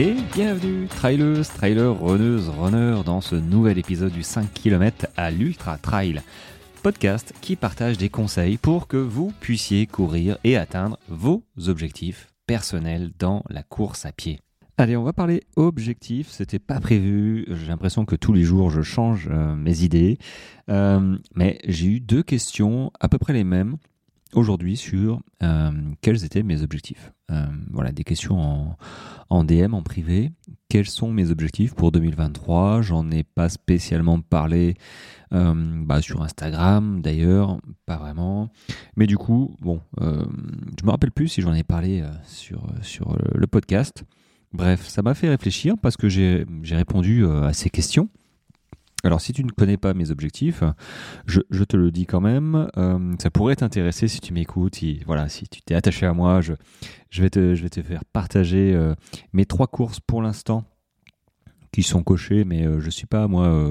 Et 0.00 0.14
bienvenue, 0.32 0.86
trailers, 0.86 1.44
trailers, 1.44 2.00
runneuses, 2.00 2.48
runners, 2.50 3.02
dans 3.04 3.20
ce 3.20 3.34
nouvel 3.34 3.78
épisode 3.78 4.12
du 4.12 4.22
5 4.22 4.54
km 4.54 5.08
à 5.16 5.32
l'Ultra 5.32 5.76
Trail. 5.76 6.22
Podcast 6.84 7.34
qui 7.40 7.56
partage 7.56 7.98
des 7.98 8.08
conseils 8.08 8.58
pour 8.58 8.86
que 8.86 8.96
vous 8.96 9.32
puissiez 9.40 9.88
courir 9.88 10.38
et 10.44 10.56
atteindre 10.56 11.00
vos 11.08 11.42
objectifs 11.66 12.28
personnels 12.46 13.10
dans 13.18 13.42
la 13.50 13.64
course 13.64 14.06
à 14.06 14.12
pied. 14.12 14.38
Allez, 14.76 14.96
on 14.96 15.02
va 15.02 15.12
parler 15.12 15.42
objectifs. 15.56 16.28
C'était 16.28 16.60
pas 16.60 16.78
prévu. 16.78 17.44
J'ai 17.48 17.66
l'impression 17.66 18.04
que 18.04 18.14
tous 18.14 18.32
les 18.32 18.44
jours 18.44 18.70
je 18.70 18.82
change 18.82 19.28
euh, 19.28 19.56
mes 19.56 19.82
idées. 19.82 20.18
Euh, 20.70 21.18
mais 21.34 21.58
j'ai 21.66 21.86
eu 21.88 21.98
deux 21.98 22.22
questions 22.22 22.92
à 23.00 23.08
peu 23.08 23.18
près 23.18 23.32
les 23.32 23.42
mêmes 23.42 23.78
aujourd'hui 24.34 24.76
sur 24.76 25.20
euh, 25.42 25.70
quels 26.00 26.24
étaient 26.24 26.42
mes 26.42 26.62
objectifs. 26.62 27.12
Euh, 27.30 27.46
voilà, 27.70 27.92
des 27.92 28.04
questions 28.04 28.76
en, 29.30 29.44
DM, 29.44 29.74
en 29.74 29.82
privé. 29.82 30.30
Quels 30.68 30.88
sont 30.88 31.12
mes 31.12 31.30
objectifs 31.30 31.74
pour 31.74 31.92
2023 31.92 32.82
J'en 32.82 33.10
ai 33.10 33.22
pas 33.22 33.48
spécialement 33.48 34.20
parlé 34.20 34.74
euh, 35.32 35.54
bah, 35.84 36.00
sur 36.00 36.22
Instagram, 36.22 37.00
d'ailleurs, 37.02 37.60
pas 37.86 37.96
vraiment. 37.96 38.50
Mais 38.96 39.06
du 39.06 39.16
coup, 39.16 39.56
bon, 39.60 39.80
je 40.00 40.84
me 40.84 40.90
rappelle 40.90 41.12
plus 41.12 41.28
si 41.28 41.42
j'en 41.42 41.54
ai 41.54 41.64
parlé 41.64 42.02
sur, 42.24 42.66
sur 42.82 43.16
le 43.34 43.46
podcast. 43.46 44.04
Bref, 44.52 44.88
ça 44.88 45.02
m'a 45.02 45.14
fait 45.14 45.28
réfléchir 45.28 45.74
parce 45.80 45.96
que 45.96 46.08
j'ai 46.08 46.46
répondu 46.64 47.26
à 47.26 47.52
ces 47.52 47.68
questions. 47.70 48.08
Alors, 49.04 49.20
si 49.20 49.32
tu 49.32 49.44
ne 49.44 49.50
connais 49.50 49.76
pas 49.76 49.94
mes 49.94 50.10
objectifs, 50.10 50.64
je, 51.26 51.64
te 51.64 51.76
le 51.76 51.92
dis 51.92 52.04
quand 52.04 52.20
même, 52.20 52.68
euh, 52.76 53.14
ça 53.20 53.30
pourrait 53.30 53.54
t'intéresser 53.54 54.08
si 54.08 54.20
tu 54.20 54.32
m'écoutes. 54.32 54.76
Si, 54.76 55.02
voilà, 55.06 55.28
si 55.28 55.46
tu 55.46 55.62
t'es 55.62 55.74
attaché 55.74 56.04
à 56.04 56.12
moi, 56.12 56.40
je, 56.40 56.54
vais 57.22 57.30
te 57.30 57.82
faire 57.82 58.04
partager 58.06 58.74
euh, 58.74 58.94
mes 59.32 59.46
trois 59.46 59.68
courses 59.68 60.00
pour 60.00 60.20
l'instant 60.20 60.64
qui 61.70 61.84
sont 61.84 62.02
cochées, 62.02 62.44
mais 62.44 62.66
euh, 62.66 62.80
je 62.80 62.86
ne 62.86 62.90
suis 62.90 63.06
pas, 63.06 63.28
moi, 63.28 63.70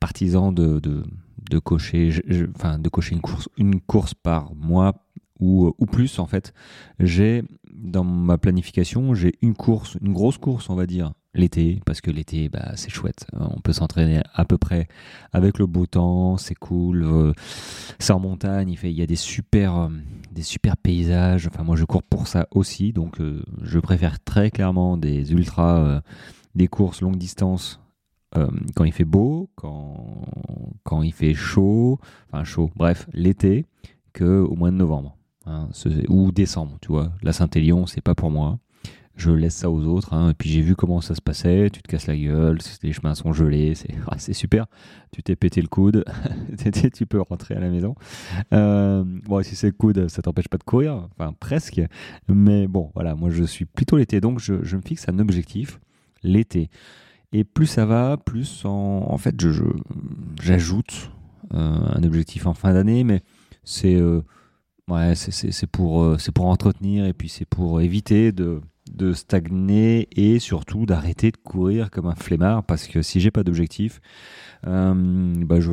partisan 0.00 0.50
de, 0.50 0.80
de, 0.80 1.58
cocher, 1.60 2.10
enfin, 2.56 2.80
de 2.80 2.88
cocher 2.88 3.14
une 3.14 3.20
course, 3.20 3.48
une 3.58 3.80
course 3.80 4.14
par 4.14 4.56
mois 4.56 5.06
ou, 5.38 5.72
ou 5.78 5.86
plus, 5.86 6.18
en 6.18 6.26
fait. 6.26 6.52
J'ai, 6.98 7.44
dans 7.72 8.02
ma 8.02 8.38
planification, 8.38 9.14
j'ai 9.14 9.34
une 9.40 9.54
course, 9.54 9.98
une 10.00 10.12
grosse 10.12 10.38
course, 10.38 10.68
on 10.68 10.74
va 10.74 10.86
dire, 10.86 11.12
l'été, 11.34 11.80
parce 11.86 12.00
que 12.00 12.10
l'été, 12.10 12.48
bah, 12.48 12.72
c'est 12.74 12.90
chouette. 12.90 13.26
On 13.32 13.60
peut 13.60 13.72
s'entraîner 13.72 14.22
à 14.34 14.44
peu 14.44 14.58
près 14.58 14.88
avec 15.32 15.58
le 15.58 15.66
beau 15.66 15.86
temps, 15.86 16.36
c'est 16.36 16.54
cool. 16.54 17.04
Euh, 17.04 17.32
c'est 17.98 18.12
en 18.12 18.20
montagne, 18.20 18.70
il, 18.70 18.76
fait, 18.76 18.90
il 18.90 18.98
y 18.98 19.02
a 19.02 19.06
des 19.06 19.16
super, 19.16 19.76
euh, 19.76 19.88
des 20.30 20.42
super 20.42 20.76
paysages. 20.76 21.46
Enfin, 21.46 21.62
moi, 21.62 21.76
je 21.76 21.84
cours 21.84 22.02
pour 22.02 22.28
ça 22.28 22.46
aussi, 22.50 22.92
donc 22.92 23.20
euh, 23.20 23.42
je 23.62 23.78
préfère 23.78 24.22
très 24.22 24.50
clairement 24.50 24.96
des 24.96 25.32
ultras, 25.32 26.02
des 26.54 26.68
courses 26.68 27.00
longue 27.00 27.16
distance. 27.16 27.80
quand 28.34 28.84
il 28.84 28.92
fait 28.92 29.04
beau, 29.04 29.50
quand, 29.56 30.26
quand 30.84 31.02
il 31.02 31.12
fait 31.12 31.34
chaud, 31.34 31.98
enfin 32.30 32.44
chaud, 32.44 32.70
bref, 32.76 33.08
l'été, 33.12 33.66
que 34.12 34.40
au 34.40 34.54
mois 34.54 34.70
de 34.70 34.76
novembre 34.76 35.16
hein, 35.46 35.68
ou 36.08 36.32
décembre, 36.32 36.78
tu 36.80 36.88
vois. 36.88 37.12
La 37.22 37.32
Saint-Élion, 37.32 37.86
c'est 37.86 38.00
pas 38.02 38.14
pour 38.14 38.30
moi 38.30 38.58
je 39.16 39.30
laisse 39.30 39.54
ça 39.54 39.70
aux 39.70 39.84
autres. 39.84 40.14
Hein. 40.14 40.30
Et 40.30 40.34
puis 40.34 40.50
j'ai 40.50 40.62
vu 40.62 40.74
comment 40.74 41.00
ça 41.00 41.14
se 41.14 41.20
passait. 41.20 41.70
Tu 41.70 41.82
te 41.82 41.88
casses 41.88 42.06
la 42.06 42.16
gueule, 42.16 42.58
les 42.82 42.92
chemins 42.92 43.14
sont 43.14 43.32
gelés, 43.32 43.74
c'est 43.74 43.94
ah, 44.06 44.18
super. 44.18 44.66
Tu 45.12 45.22
t'es 45.22 45.36
pété 45.36 45.60
le 45.60 45.68
coude, 45.68 46.04
tu 46.94 47.06
peux 47.06 47.20
rentrer 47.20 47.54
à 47.54 47.60
la 47.60 47.68
maison. 47.68 47.94
Euh, 48.52 49.04
bon, 49.04 49.42
si 49.42 49.54
c'est 49.54 49.68
le 49.68 49.72
coude, 49.72 50.08
ça 50.08 50.22
t'empêche 50.22 50.48
pas 50.48 50.58
de 50.58 50.64
courir, 50.64 51.08
enfin 51.12 51.34
presque. 51.38 51.82
Mais 52.28 52.66
bon, 52.66 52.90
voilà, 52.94 53.14
moi 53.14 53.30
je 53.30 53.44
suis 53.44 53.66
plutôt 53.66 53.98
l'été, 53.98 54.20
donc 54.20 54.38
je, 54.38 54.54
me 54.54 54.82
fixe 54.82 55.08
un 55.08 55.18
objectif, 55.18 55.80
l'été. 56.22 56.70
Et 57.34 57.44
plus 57.44 57.66
ça 57.66 57.86
va, 57.86 58.16
plus 58.16 58.62
en, 58.64 59.16
fait, 59.18 59.34
j'ajoute 60.40 61.10
euh, 61.54 61.78
un 61.94 62.02
objectif 62.02 62.46
en 62.46 62.54
fin 62.54 62.72
d'année, 62.72 63.04
mais 63.04 63.20
c'est 63.64 63.96
euh, 63.96 64.22
c'est 65.14 65.52
c'est 65.52 65.66
pour 65.66 66.46
entretenir 66.46 67.06
et 67.06 67.12
puis 67.12 67.28
c'est 67.28 67.46
pour 67.46 67.80
éviter 67.80 68.32
de 68.32 68.60
de 68.94 69.12
stagner 69.12 70.08
et 70.16 70.38
surtout 70.38 70.86
d'arrêter 70.86 71.30
de 71.30 71.36
courir 71.36 71.90
comme 71.90 72.06
un 72.06 72.14
flemmard 72.14 72.64
parce 72.64 72.86
que 72.86 73.02
si 73.02 73.20
j'ai 73.20 73.30
pas 73.30 73.42
d'objectif, 73.42 74.00
euh, 74.66 75.34
bah 75.44 75.60
je, 75.60 75.72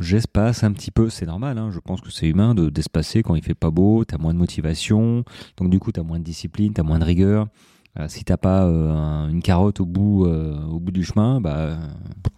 j'espace 0.00 0.64
un 0.64 0.72
petit 0.72 0.90
peu, 0.90 1.10
c'est 1.10 1.26
normal, 1.26 1.58
hein. 1.58 1.70
je 1.72 1.80
pense 1.80 2.00
que 2.00 2.10
c'est 2.10 2.28
humain 2.28 2.54
de 2.54 2.70
d'espacer 2.70 3.22
quand 3.22 3.34
il 3.34 3.42
fait 3.42 3.54
pas 3.54 3.70
beau, 3.70 4.04
tu 4.04 4.14
as 4.14 4.18
moins 4.18 4.32
de 4.32 4.38
motivation, 4.38 5.24
donc 5.56 5.70
du 5.70 5.78
coup 5.78 5.92
tu 5.92 6.00
as 6.00 6.02
moins 6.02 6.18
de 6.18 6.24
discipline, 6.24 6.72
tu 6.72 6.80
as 6.80 6.84
moins 6.84 6.98
de 6.98 7.04
rigueur. 7.04 7.48
Euh, 7.98 8.06
si 8.08 8.24
t'as 8.24 8.38
pas 8.38 8.64
euh, 8.64 9.28
une 9.28 9.42
carotte 9.42 9.80
au 9.80 9.84
bout, 9.84 10.24
au 10.24 10.80
bout 10.80 10.92
du 10.92 11.04
chemin, 11.04 11.40
bah 11.40 11.76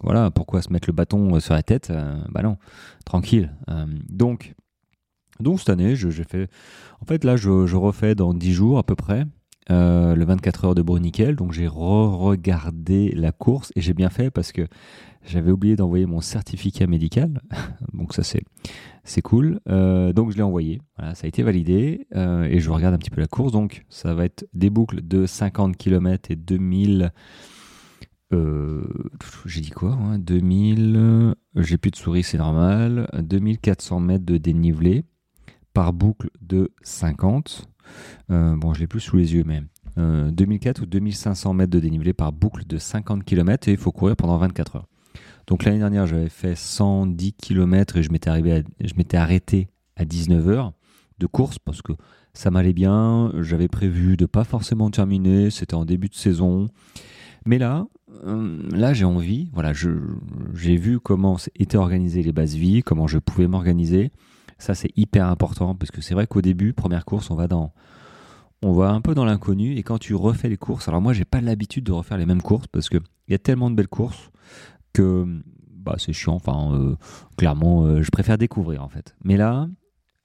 voilà, 0.01 0.29
pourquoi 0.31 0.61
se 0.61 0.73
mettre 0.73 0.89
le 0.89 0.93
bâton 0.93 1.39
sur 1.39 1.53
la 1.53 1.63
tête 1.63 1.93
Bah 2.29 2.41
non, 2.41 2.57
tranquille. 3.05 3.53
donc, 4.09 4.53
donc 5.39 5.59
cette 5.59 5.69
année, 5.69 5.95
j'ai 5.95 6.11
fait. 6.23 6.49
En 7.01 7.05
fait, 7.05 7.23
là, 7.23 7.35
je, 7.35 7.65
je 7.65 7.75
refais 7.75 8.15
dans 8.15 8.33
10 8.33 8.53
jours 8.53 8.77
à 8.77 8.83
peu 8.83 8.95
près. 8.95 9.25
Euh, 9.71 10.13
le 10.13 10.25
24 10.25 10.65
heures 10.65 10.75
de 10.75 10.83
Bruniquel. 10.83 11.35
Donc 11.35 11.51
j'ai 11.51 11.67
re-regardé 11.67 13.11
la 13.15 13.31
course 13.31 13.71
et 13.75 13.81
j'ai 13.81 13.95
bien 13.95 14.11
fait 14.11 14.29
parce 14.29 14.51
que 14.51 14.67
j'avais 15.25 15.49
oublié 15.51 15.75
d'envoyer 15.75 16.05
mon 16.05 16.21
certificat 16.21 16.85
médical. 16.85 17.41
donc 17.93 18.13
ça 18.13 18.21
c'est 18.21 18.43
c'est 19.03 19.23
cool. 19.23 19.59
Euh, 19.67 20.13
donc 20.13 20.31
je 20.31 20.37
l'ai 20.37 20.43
envoyé. 20.43 20.81
Ça 21.15 21.25
a 21.25 21.27
été 21.27 21.41
validé 21.41 22.05
euh, 22.15 22.43
et 22.43 22.59
je 22.59 22.69
regarde 22.69 22.93
un 22.93 22.99
petit 22.99 23.09
peu 23.09 23.21
la 23.21 23.27
course. 23.27 23.51
Donc 23.51 23.85
ça 23.89 24.13
va 24.13 24.25
être 24.25 24.47
des 24.53 24.69
boucles 24.69 25.01
de 25.01 25.25
50 25.25 25.77
km 25.77 26.29
et 26.29 26.35
2000. 26.35 27.11
j'ai 28.31 29.61
dit 29.61 29.71
quoi 29.71 29.97
2000. 30.19 31.33
J'ai 31.55 31.77
plus 31.77 31.89
de 31.89 31.95
souris, 31.95 32.21
c'est 32.21 32.37
normal. 32.37 33.09
2400 33.19 33.99
mètres 33.99 34.25
de 34.25 34.37
dénivelé 34.37 35.05
par 35.73 35.91
boucle 35.91 36.29
de 36.39 36.71
50. 36.83 37.67
Euh, 38.31 38.55
bon, 38.55 38.73
je 38.73 38.79
l'ai 38.79 38.87
plus 38.87 38.99
sous 38.99 39.17
les 39.17 39.33
yeux, 39.33 39.43
mais 39.45 39.61
2004 39.97 40.79
euh, 40.79 40.83
ou 40.83 40.85
2500 40.85 41.53
mètres 41.53 41.71
de 41.71 41.79
dénivelé 41.79 42.13
par 42.13 42.31
boucle 42.31 42.65
de 42.65 42.77
50 42.77 43.23
km 43.23 43.67
et 43.67 43.71
il 43.71 43.77
faut 43.77 43.91
courir 43.91 44.15
pendant 44.15 44.37
24 44.37 44.77
heures. 44.77 44.87
Donc 45.47 45.63
l'année 45.63 45.79
dernière, 45.79 46.07
j'avais 46.07 46.29
fait 46.29 46.55
110 46.55 47.33
km 47.33 47.97
et 47.97 48.03
je 48.03 48.11
m'étais, 48.11 48.31
m'étais 48.97 49.17
arrêté 49.17 49.69
à 49.95 50.05
19 50.05 50.47
heures 50.49 50.73
de 51.19 51.27
course 51.27 51.59
parce 51.59 51.81
que 51.81 51.93
ça 52.33 52.51
m'allait 52.51 52.73
bien. 52.73 53.31
J'avais 53.41 53.67
prévu 53.67 54.17
de 54.17 54.25
pas 54.25 54.43
forcément 54.43 54.89
terminer. 54.89 55.49
C'était 55.49 55.75
en 55.75 55.85
début 55.85 56.09
de 56.09 56.15
saison. 56.15 56.67
Mais 57.45 57.59
là, 57.59 57.87
euh, 58.25 58.59
là 58.71 58.93
j'ai 58.93 59.05
envie. 59.05 59.49
Voilà, 59.53 59.71
j'ai 59.73 60.77
vu 60.77 60.99
comment 60.99 61.37
étaient 61.55 61.77
organisées 61.77 62.23
les 62.23 62.33
bases 62.33 62.55
vie, 62.55 62.81
comment 62.81 63.07
je 63.07 63.19
pouvais 63.19 63.47
m'organiser. 63.47 64.11
Ça, 64.65 64.73
c'est 64.73 64.89
hyper 64.97 65.27
important 65.27 65.75
parce 65.75 65.91
que 65.91 66.01
c'est 66.01 66.15
vrai 66.15 66.25
qu'au 66.25 66.41
début, 66.41 66.73
première 66.73 67.05
course, 67.05 67.29
on 67.29 67.35
va 67.35 67.47
dans, 67.47 67.71
on 68.63 68.73
va 68.73 68.89
un 68.89 68.99
peu 68.99 69.13
dans 69.13 69.23
l'inconnu 69.23 69.77
et 69.77 69.83
quand 69.83 69.99
tu 69.99 70.15
refais 70.15 70.49
les 70.49 70.57
courses, 70.57 70.87
alors 70.87 71.01
moi, 71.01 71.13
j'ai 71.13 71.23
pas 71.23 71.39
l'habitude 71.39 71.83
de 71.83 71.91
refaire 71.91 72.17
les 72.17 72.25
mêmes 72.25 72.41
courses 72.41 72.65
parce 72.65 72.89
que 72.89 72.97
il 73.27 73.31
y 73.31 73.35
a 73.35 73.37
tellement 73.37 73.69
de 73.69 73.75
belles 73.75 73.87
courses 73.87 74.31
que 74.91 75.27
bah, 75.69 75.97
c'est 75.99 76.13
chiant. 76.13 76.33
Enfin, 76.33 76.73
euh, 76.73 76.95
clairement, 77.37 77.83
euh, 77.83 78.01
je 78.01 78.09
préfère 78.09 78.39
découvrir 78.39 78.81
en 78.81 78.89
fait. 78.89 79.15
Mais 79.23 79.37
là, 79.37 79.67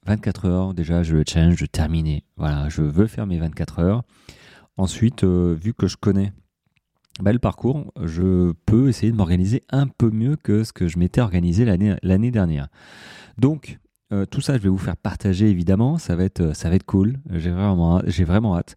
24 0.07 0.45
heures, 0.45 0.73
déjà, 0.73 1.03
je 1.03 1.17
le 1.17 1.23
challenge 1.23 1.61
de 1.61 1.67
terminer. 1.67 2.23
Voilà, 2.35 2.67
je 2.67 2.81
veux 2.81 3.05
faire 3.05 3.27
mes 3.27 3.37
24 3.37 3.77
heures. 3.77 4.01
Ensuite, 4.75 5.23
euh, 5.23 5.53
vu 5.53 5.75
que 5.75 5.85
je 5.85 5.97
connais 5.97 6.33
bah, 7.19 7.31
le 7.31 7.37
parcours, 7.37 7.93
je 8.03 8.53
peux 8.65 8.89
essayer 8.89 9.11
de 9.11 9.17
m'organiser 9.17 9.61
un 9.69 9.85
peu 9.85 10.09
mieux 10.09 10.35
que 10.35 10.63
ce 10.63 10.73
que 10.73 10.87
je 10.87 10.97
m'étais 10.97 11.21
organisé 11.21 11.63
l'année 11.63 12.31
dernière. 12.31 12.69
Donc, 13.37 13.77
euh, 14.11 14.25
tout 14.25 14.41
ça, 14.41 14.57
je 14.57 14.61
vais 14.61 14.69
vous 14.69 14.77
faire 14.77 14.97
partager 14.97 15.49
évidemment. 15.49 15.97
Ça 15.97 16.15
va 16.15 16.23
être, 16.23 16.55
ça 16.55 16.69
va 16.69 16.75
être 16.75 16.85
cool. 16.85 17.17
J'ai 17.29 17.51
vraiment, 17.51 18.01
j'ai 18.05 18.23
vraiment 18.23 18.57
hâte. 18.57 18.75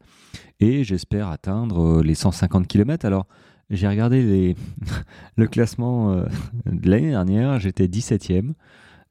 Et 0.60 0.84
j'espère 0.84 1.28
atteindre 1.28 1.98
euh, 1.98 2.02
les 2.02 2.14
150 2.14 2.68
km. 2.68 3.04
Alors, 3.04 3.26
j'ai 3.70 3.88
regardé 3.88 4.22
les, 4.22 4.56
le 5.36 5.46
classement 5.48 6.12
euh, 6.12 6.26
de 6.66 6.88
l'année 6.88 7.10
dernière. 7.10 7.58
J'étais 7.58 7.86
17e 7.86 8.52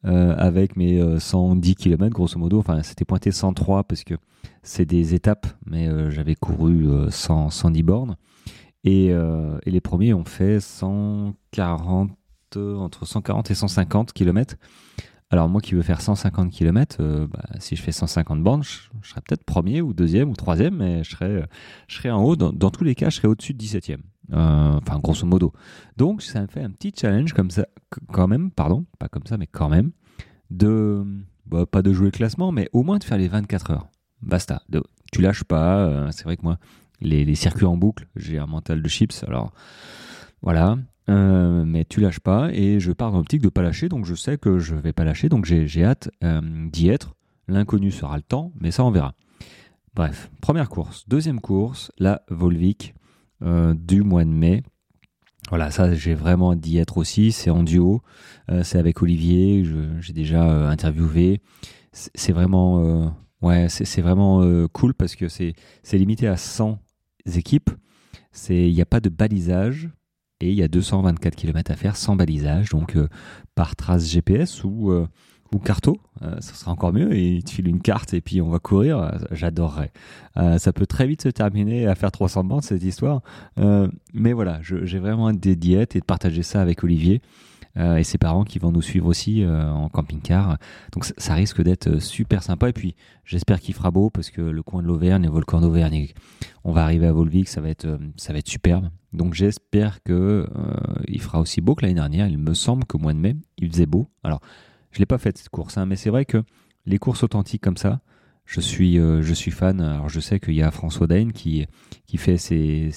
avec 0.06 0.76
mes 0.76 1.02
110 1.18 1.76
km 1.76 2.14
grosso 2.14 2.38
modo. 2.38 2.60
Enfin, 2.60 2.84
c'était 2.84 3.06
pointé 3.06 3.32
103 3.32 3.86
parce 3.86 4.04
que 4.04 4.16
c'est 4.62 4.84
des 4.84 5.14
étapes, 5.16 5.48
mais 5.66 5.88
j'avais 6.12 6.36
couru 6.36 6.90
110 7.10 7.84
bornes. 7.84 8.18
Et, 8.84 9.12
et, 9.12 9.72
les 9.72 9.80
premiers 9.80 10.14
ont 10.14 10.26
fait 10.26 10.60
140, 10.60 12.12
entre 12.58 13.06
140 13.06 13.52
et 13.52 13.56
150 13.56 14.12
km. 14.12 14.58
Alors 15.34 15.50
moi 15.50 15.62
qui 15.62 15.74
veux 15.74 15.82
faire 15.82 16.00
150 16.00 16.52
km, 16.52 16.98
euh, 17.00 17.26
bah, 17.26 17.42
si 17.58 17.76
je 17.76 17.82
fais 17.82 17.92
150 17.92 18.44
bornes, 18.44 18.62
je, 18.62 18.82
serai 19.02 19.20
peut-être 19.22 19.44
premier 19.44 19.82
ou 19.82 19.92
deuxième 19.92 20.30
ou 20.30 20.36
troisième, 20.36 20.76
mais 20.76 21.04
je 21.04 21.10
serai, 21.10 21.44
je 21.88 21.96
serai 21.96 22.12
en 22.12 22.22
haut. 22.22 22.36
Dans, 22.36 22.70
tous 22.70 22.84
les 22.84 22.94
cas, 22.94 23.10
je 23.10 23.16
serai 23.16 23.28
au-dessus 23.28 23.56
de 23.56 23.64
17e. 23.64 23.98
Euh, 24.32 24.80
enfin, 24.80 25.00
grosso 25.00 25.26
modo. 25.26 25.52
Donc 25.98 26.22
ça 26.22 26.40
me 26.40 26.46
fait 26.46 26.62
un 26.62 26.70
petit 26.70 26.94
challenge 26.96 27.34
comme 27.34 27.50
ça, 27.50 27.66
quand 28.12 28.28
même, 28.28 28.52
pardon, 28.52 28.86
pas 29.00 29.08
comme 29.08 29.26
ça, 29.26 29.40
mais 29.40 29.48
quand 29.48 29.70
même, 29.70 29.90
de, 30.52 31.04
bah, 31.48 31.66
pas 31.66 31.82
de 31.82 31.92
jouer 31.94 32.06
le 32.06 32.12
classement, 32.12 32.52
mais 32.52 32.70
au 32.72 32.84
moins 32.84 33.00
de 33.00 33.04
faire 33.04 33.18
les 33.18 33.28
24 33.28 33.72
heures. 33.72 33.88
Basta. 34.22 34.62
tu 35.12 35.24
lâches 35.24 35.46
pas. 35.46 35.80
Euh, 35.80 36.12
c'est 36.12 36.26
vrai 36.26 36.38
que 36.38 36.44
moi, 36.44 36.60
les, 37.02 37.34
circuits 37.34 37.66
en 37.66 37.76
boucle. 37.76 38.08
J'ai 38.16 38.38
un 38.38 38.46
mental 38.46 38.84
de 38.84 38.88
chips. 38.88 39.24
Alors 39.28 39.52
voilà. 40.44 40.78
Mais 41.08 41.86
tu 41.86 42.00
lâches 42.00 42.20
pas 42.20 42.50
et 42.52 42.80
je 42.80 42.92
pars 42.92 43.12
dans 43.12 43.18
l'optique 43.18 43.42
de 43.42 43.50
pas 43.50 43.62
lâcher. 43.62 43.90
Donc 43.90 44.06
je 44.06 44.16
sais 44.16 44.38
que 44.38 44.60
je 44.60 44.76
vais 44.76 44.94
pas 44.94 45.04
lâcher. 45.04 45.30
Donc 45.30 45.46
j'ai 45.46 45.84
hâte 45.84 46.10
d'y 46.72 46.90
être. 46.90 47.16
L'inconnu 47.48 47.92
sera 47.92 48.16
le 48.16 48.24
temps, 48.24 48.54
mais 48.60 48.72
ça 48.72 48.84
on 48.84 48.92
verra. 48.92 49.14
Bref, 49.96 50.32
première 50.42 50.70
course. 50.70 51.04
Deuxième 51.08 51.42
course, 51.42 51.92
la 51.98 52.22
Volvic 52.30 52.96
du 53.42 54.02
mois 54.02 54.24
de 54.24 54.30
mai. 54.30 54.64
Voilà, 55.50 55.72
ça 55.72 55.94
j'ai 55.94 56.14
vraiment 56.14 56.56
d'y 56.56 56.78
être 56.78 56.98
aussi. 56.98 57.32
C'est 57.32 57.50
en 57.50 57.64
duo, 57.64 58.02
euh, 58.50 58.64
c'est 58.64 58.78
avec 58.78 59.02
Olivier. 59.02 59.64
J'ai 60.00 60.14
déjà 60.14 60.50
euh, 60.50 60.70
interviewé. 60.70 61.42
C'est 61.92 62.32
vraiment, 62.32 62.84
euh, 62.84 63.08
ouais, 63.42 63.68
c'est 63.70 64.02
vraiment 64.02 64.42
cool 64.70 64.96
parce 64.96 65.16
que 65.16 65.28
c'est 65.28 65.54
limité 65.92 66.28
à 66.28 66.38
100 66.38 66.80
équipes. 67.36 67.70
Il 68.50 68.74
n'y 68.74 68.82
a 68.82 68.86
pas 68.86 69.00
de 69.00 69.10
balisage 69.10 69.90
et 70.44 70.50
il 70.50 70.56
y 70.56 70.64
a 70.64 70.68
224 70.68 71.36
km 71.36 71.72
à 71.72 71.76
faire 71.76 71.96
sans 71.96 72.16
balisage, 72.16 72.70
donc 72.70 72.98
par 73.56 73.76
trace 73.76 74.10
GPS 74.10 74.64
ou 74.64 74.92
ou 75.54 75.60
carto, 75.60 76.00
euh, 76.22 76.36
ça 76.40 76.54
sera 76.54 76.72
encore 76.72 76.94
mieux. 76.94 77.14
Et 77.14 77.36
il 77.36 77.44
te 77.44 77.52
file 77.52 77.68
une 77.68 77.82
carte 77.82 78.14
et 78.14 78.22
puis 78.22 78.42
on 78.42 78.50
va 78.50 78.60
courir. 78.60 78.98
Euh, 78.98 79.12
j'adorerais. 79.32 79.92
Euh, 80.38 80.58
ça 80.58 80.74
peut 80.74 80.86
très 80.86 81.08
vite 81.08 81.22
se 81.22 81.30
terminer 81.30 81.88
à 81.88 81.96
faire 81.96 82.12
300 82.12 82.44
bandes 82.44 82.64
cette 82.64 82.84
histoire. 82.84 83.22
mais 84.14 84.34
voilà, 84.34 84.60
j'ai 84.62 85.00
vraiment 85.00 85.32
des 85.32 85.56
diètes 85.56 85.96
et 85.96 86.00
de 86.00 86.06
partager 86.06 86.44
ça 86.44 86.62
avec 86.62 86.84
Olivier. 86.84 87.22
Et 87.76 88.04
ses 88.04 88.18
parents 88.18 88.44
qui 88.44 88.60
vont 88.60 88.72
nous 88.72 88.82
suivre 88.82 89.08
aussi 89.08 89.44
en 89.46 89.90
camping-car. 89.90 90.58
Donc 90.92 91.06
ça, 91.06 91.34
risque 91.34 91.62
d'être 91.62 92.00
super 92.00 92.44
sympa. 92.44 92.70
Et 92.70 92.74
puis 92.74 92.96
j'espère 93.26 93.60
qu'il 93.60 93.74
fera 93.74 93.90
beau 93.90 94.12
parce 94.12 94.30
que 94.30 94.42
le 94.42 94.62
coin 94.62 94.84
de 94.84 94.88
l'Auvergne, 94.88 95.24
les 95.24 95.30
volcans 95.30 95.60
d'Auvergne, 95.60 96.10
on 96.64 96.72
va 96.72 96.84
arriver 96.84 97.08
à 97.08 97.14
Volvic, 97.14 97.48
ça 97.48 97.62
va 97.62 97.70
être, 97.70 98.00
ça 98.16 98.32
va 98.32 98.40
être 98.40 98.48
superbe. 98.48 98.90
Donc 99.12 99.34
j'espère 99.34 100.04
que 100.04 100.48
il 101.08 101.20
fera 101.20 101.40
aussi 101.40 101.62
beau 101.62 101.74
que 101.74 101.82
l'année 101.82 101.96
dernière. 101.96 102.28
Il 102.28 102.38
me 102.38 102.54
semble 102.54 102.86
qu'au 102.86 103.00
mois 103.00 103.14
de 103.14 103.20
mai, 103.20 103.36
il 103.58 103.72
faisait 103.72 103.88
beau. 103.88 104.08
Alors 104.24 104.42
je 104.92 105.00
l'ai 105.00 105.06
pas 105.08 105.18
faite 105.18 105.38
cette 105.38 105.50
course, 105.50 105.78
hein, 105.78 105.86
mais 105.86 105.96
c'est 105.96 106.12
vrai 106.12 106.26
que 106.26 106.44
les 106.86 107.00
courses 107.00 107.24
authentiques 107.24 107.62
comme 107.62 107.78
ça, 107.78 108.02
je 108.46 108.62
suis, 108.62 109.00
euh, 109.00 109.22
je 109.22 109.34
suis 109.34 109.52
fan. 109.52 109.82
Alors 109.82 110.10
je 110.10 110.20
sais 110.20 110.40
qu'il 110.40 110.54
y 110.54 110.62
a 110.62 110.72
François 110.72 111.08
Dain 111.08 111.32
qui, 111.32 111.66
qui 112.06 112.18
fait 112.18 112.38
ses, 112.38 112.92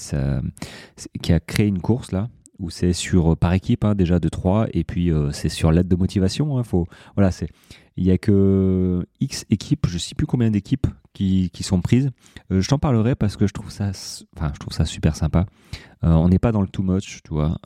qui 1.22 1.32
a 1.32 1.40
créé 1.40 1.66
une 1.66 1.80
course 1.80 2.12
là 2.12 2.28
où 2.58 2.70
c'est 2.70 2.92
sur 2.92 3.32
euh, 3.32 3.36
par 3.36 3.52
équipe 3.52 3.84
hein, 3.84 3.94
déjà 3.94 4.18
de 4.18 4.28
3 4.28 4.68
et 4.72 4.84
puis 4.84 5.10
euh, 5.10 5.30
c'est 5.32 5.48
sur 5.48 5.72
l'aide 5.72 5.88
de 5.88 5.96
motivation. 5.96 6.58
Hein, 6.58 6.64
faut, 6.64 6.86
voilà, 7.14 7.30
c'est 7.30 7.48
il 7.96 8.04
y 8.04 8.10
a 8.10 8.18
que 8.18 9.06
X 9.20 9.46
équipes, 9.48 9.86
je 9.88 9.98
sais 9.98 10.14
plus 10.14 10.26
combien 10.26 10.50
d'équipes 10.50 10.86
qui, 11.14 11.50
qui, 11.50 11.62
sont 11.62 11.80
prises. 11.80 12.10
je 12.50 12.68
t'en 12.68 12.78
parlerai 12.78 13.14
parce 13.14 13.38
que 13.38 13.46
je 13.46 13.54
trouve 13.54 13.70
ça, 13.70 13.92
enfin 14.36 14.50
je 14.52 14.58
trouve 14.58 14.74
ça 14.74 14.84
super 14.84 15.16
sympa. 15.16 15.46
on 16.02 16.28
n'est 16.28 16.38
pas 16.38 16.52
dans 16.52 16.60
le 16.60 16.68
too 16.68 16.82
much, 16.82 17.22
tu 17.24 17.32
vois. 17.32 17.56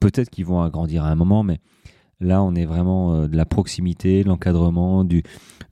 Peut-être 0.00 0.30
qu'ils 0.30 0.46
vont 0.46 0.62
agrandir 0.62 1.04
à 1.04 1.10
un 1.10 1.14
moment, 1.14 1.44
mais 1.44 1.60
Là, 2.20 2.42
on 2.42 2.54
est 2.54 2.64
vraiment 2.64 3.14
euh, 3.14 3.28
de 3.28 3.36
la 3.36 3.44
proximité, 3.44 4.22
de 4.22 4.28
l'encadrement, 4.28 5.04
du 5.04 5.22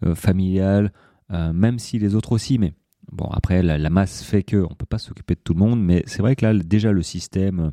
euh, 0.05 0.15
familial, 0.15 0.93
euh, 1.33 1.53
même 1.53 1.79
si 1.79 1.99
les 1.99 2.15
autres 2.15 2.33
aussi, 2.33 2.59
mais 2.59 2.75
bon, 3.11 3.27
après, 3.31 3.63
la, 3.63 3.91
masse 3.91 4.23
fait 4.23 4.43
que 4.43 4.57
on 4.57 4.75
peut 4.75 4.87
pas 4.87 4.99
s'occuper 4.99 5.35
de 5.35 5.41
tout 5.43 5.55
le 5.55 5.61
monde, 5.61 5.83
mais 5.83 6.03
c'est 6.07 6.21
vrai 6.21 6.37
que 6.37 6.45
là, 6.45 6.55
déjà, 6.55 6.93
le 6.93 7.03
système 7.03 7.73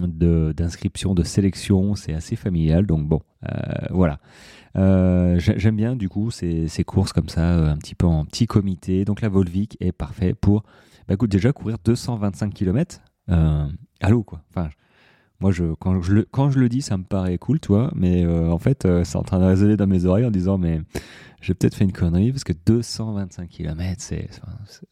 d'inscription, 0.00 1.14
de, 1.14 1.22
sélection, 1.22 1.94
c'est 1.94 2.14
assez 2.14 2.36
familial, 2.36 2.86
donc 2.86 3.06
bon, 3.06 3.20
voilà. 3.90 4.18
J'aime 4.74 5.76
bien 5.76 5.96
du 5.96 6.08
coup 6.08 6.30
ces, 6.30 6.84
courses 6.86 7.12
comme 7.12 7.28
ça, 7.28 7.70
un 7.70 7.76
petit 7.76 7.94
peu 7.94 8.06
en 8.06 8.24
petit 8.24 8.46
comité. 8.46 9.04
Donc 9.04 9.20
la 9.20 9.28
Volvic 9.28 9.76
est 9.80 9.92
parfait 9.92 10.34
pour, 10.34 10.62
bah, 11.06 11.14
écoute, 11.14 11.30
déjà 11.30 11.52
courir 11.52 11.76
225 11.84 12.54
km. 12.54 13.00
allô 14.00 14.22
quoi. 14.22 14.42
Enfin, 14.50 14.70
moi, 15.42 15.50
je, 15.50 15.74
quand, 15.74 16.00
je 16.00 16.12
le, 16.12 16.28
quand 16.30 16.50
je 16.52 16.60
le 16.60 16.68
dis, 16.68 16.82
ça 16.82 16.96
me 16.96 17.02
paraît 17.02 17.36
cool, 17.36 17.58
toi, 17.58 17.90
mais 17.96 18.24
euh, 18.24 18.52
en 18.52 18.58
fait, 18.58 18.84
euh, 18.84 19.02
c'est 19.02 19.16
en 19.16 19.24
train 19.24 19.40
de 19.40 19.44
résonner 19.44 19.76
dans 19.76 19.88
mes 19.88 20.04
oreilles 20.04 20.24
en 20.24 20.30
disant, 20.30 20.56
mais 20.56 20.80
j'ai 21.40 21.52
peut-être 21.52 21.74
fait 21.74 21.82
une 21.82 21.92
connerie 21.92 22.30
parce 22.30 22.44
que 22.44 22.52
225 22.64 23.48
km, 23.48 24.00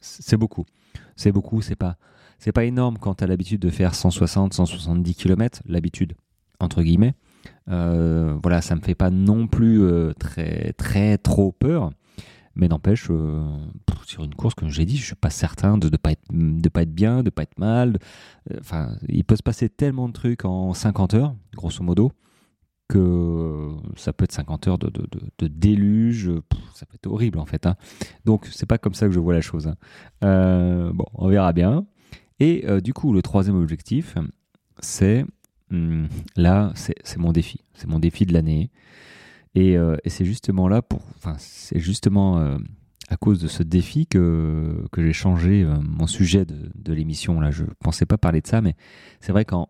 c'est 0.00 0.36
beaucoup. 0.36 0.66
C'est 1.14 1.30
beaucoup, 1.30 1.62
c'est 1.62 1.76
pas, 1.76 1.98
c'est 2.40 2.52
pas 2.52 2.64
énorme 2.64 2.98
quand 2.98 3.14
tu 3.14 3.24
as 3.24 3.28
l'habitude 3.28 3.60
de 3.60 3.70
faire 3.70 3.94
160, 3.94 4.54
170 4.54 5.14
km, 5.14 5.62
l'habitude, 5.66 6.14
entre 6.58 6.82
guillemets. 6.82 7.14
Euh, 7.68 8.36
voilà, 8.42 8.60
ça 8.60 8.74
me 8.74 8.80
fait 8.80 8.96
pas 8.96 9.10
non 9.10 9.46
plus 9.46 9.82
très, 10.18 10.72
très, 10.72 11.16
trop 11.18 11.52
peur. 11.52 11.92
Mais 12.56 12.68
n'empêche, 12.68 13.06
euh, 13.10 13.42
sur 14.06 14.24
une 14.24 14.34
course, 14.34 14.54
comme 14.54 14.70
j'ai 14.70 14.84
dit, 14.84 14.96
je 14.96 15.06
suis 15.06 15.14
pas 15.14 15.30
certain 15.30 15.78
de 15.78 15.88
ne 15.88 15.96
pas, 15.96 16.12
être, 16.12 16.24
de 16.30 16.68
pas 16.68 16.82
être 16.82 16.94
bien, 16.94 17.22
de 17.22 17.30
pas 17.30 17.42
être 17.42 17.58
mal. 17.58 17.98
Euh, 18.50 18.56
enfin, 18.60 18.96
il 19.08 19.24
peut 19.24 19.36
se 19.36 19.42
passer 19.42 19.68
tellement 19.68 20.08
de 20.08 20.12
trucs 20.12 20.44
en 20.44 20.74
50 20.74 21.14
heures, 21.14 21.34
grosso 21.54 21.82
modo, 21.82 22.12
que 22.88 23.70
ça 23.96 24.12
peut 24.12 24.24
être 24.24 24.32
50 24.32 24.68
heures 24.68 24.78
de, 24.78 24.90
déluge. 25.46 26.32
ça 26.74 26.86
peut 26.86 26.96
être 26.96 27.06
horrible, 27.06 27.38
en 27.38 27.46
fait. 27.46 27.66
Hein. 27.66 27.76
Donc, 28.24 28.46
c'est 28.50 28.66
pas 28.66 28.78
comme 28.78 28.94
ça 28.94 29.06
que 29.06 29.12
je 29.12 29.20
vois 29.20 29.34
la 29.34 29.40
chose. 29.40 29.68
Hein. 29.68 29.76
Euh, 30.24 30.92
bon, 30.92 31.06
on 31.14 31.28
verra 31.28 31.52
bien. 31.52 31.86
Et 32.40 32.64
du 32.82 32.94
coup, 32.94 33.12
le 33.12 33.22
troisième 33.22 33.56
objectif, 33.56 34.16
c'est... 34.80 35.24
Hmm, 35.70 36.06
là, 36.36 36.72
c'est 36.74 37.18
mon 37.18 37.32
défi. 37.32 37.60
C'est 37.74 37.86
mon 37.86 37.98
défi 37.98 38.26
de 38.26 38.32
l'année. 38.32 38.70
Euh, 39.56 39.96
et, 40.04 40.10
c'est 40.10 40.24
justement 40.24 40.68
là 40.68 40.82
pour, 40.82 41.00
enfin, 41.16 41.34
c'est 41.38 41.80
justement 41.80 42.38
euh, 42.38 42.58
à 43.08 43.16
cause 43.16 43.40
de 43.40 43.48
ce 43.48 43.62
défi 43.62 44.06
que, 44.06 44.84
que 44.92 45.02
j'ai 45.02 45.12
changé 45.12 45.64
euh, 45.64 45.76
mon 45.82 46.06
sujet 46.06 46.44
de, 46.44 46.70
de 46.74 46.92
l'émission. 46.92 47.40
Là, 47.40 47.50
je 47.50 47.64
pensais 47.80 48.06
pas 48.06 48.18
parler 48.18 48.40
de 48.40 48.46
ça, 48.46 48.60
mais 48.60 48.76
c'est 49.20 49.32
vrai 49.32 49.44
qu'en 49.44 49.68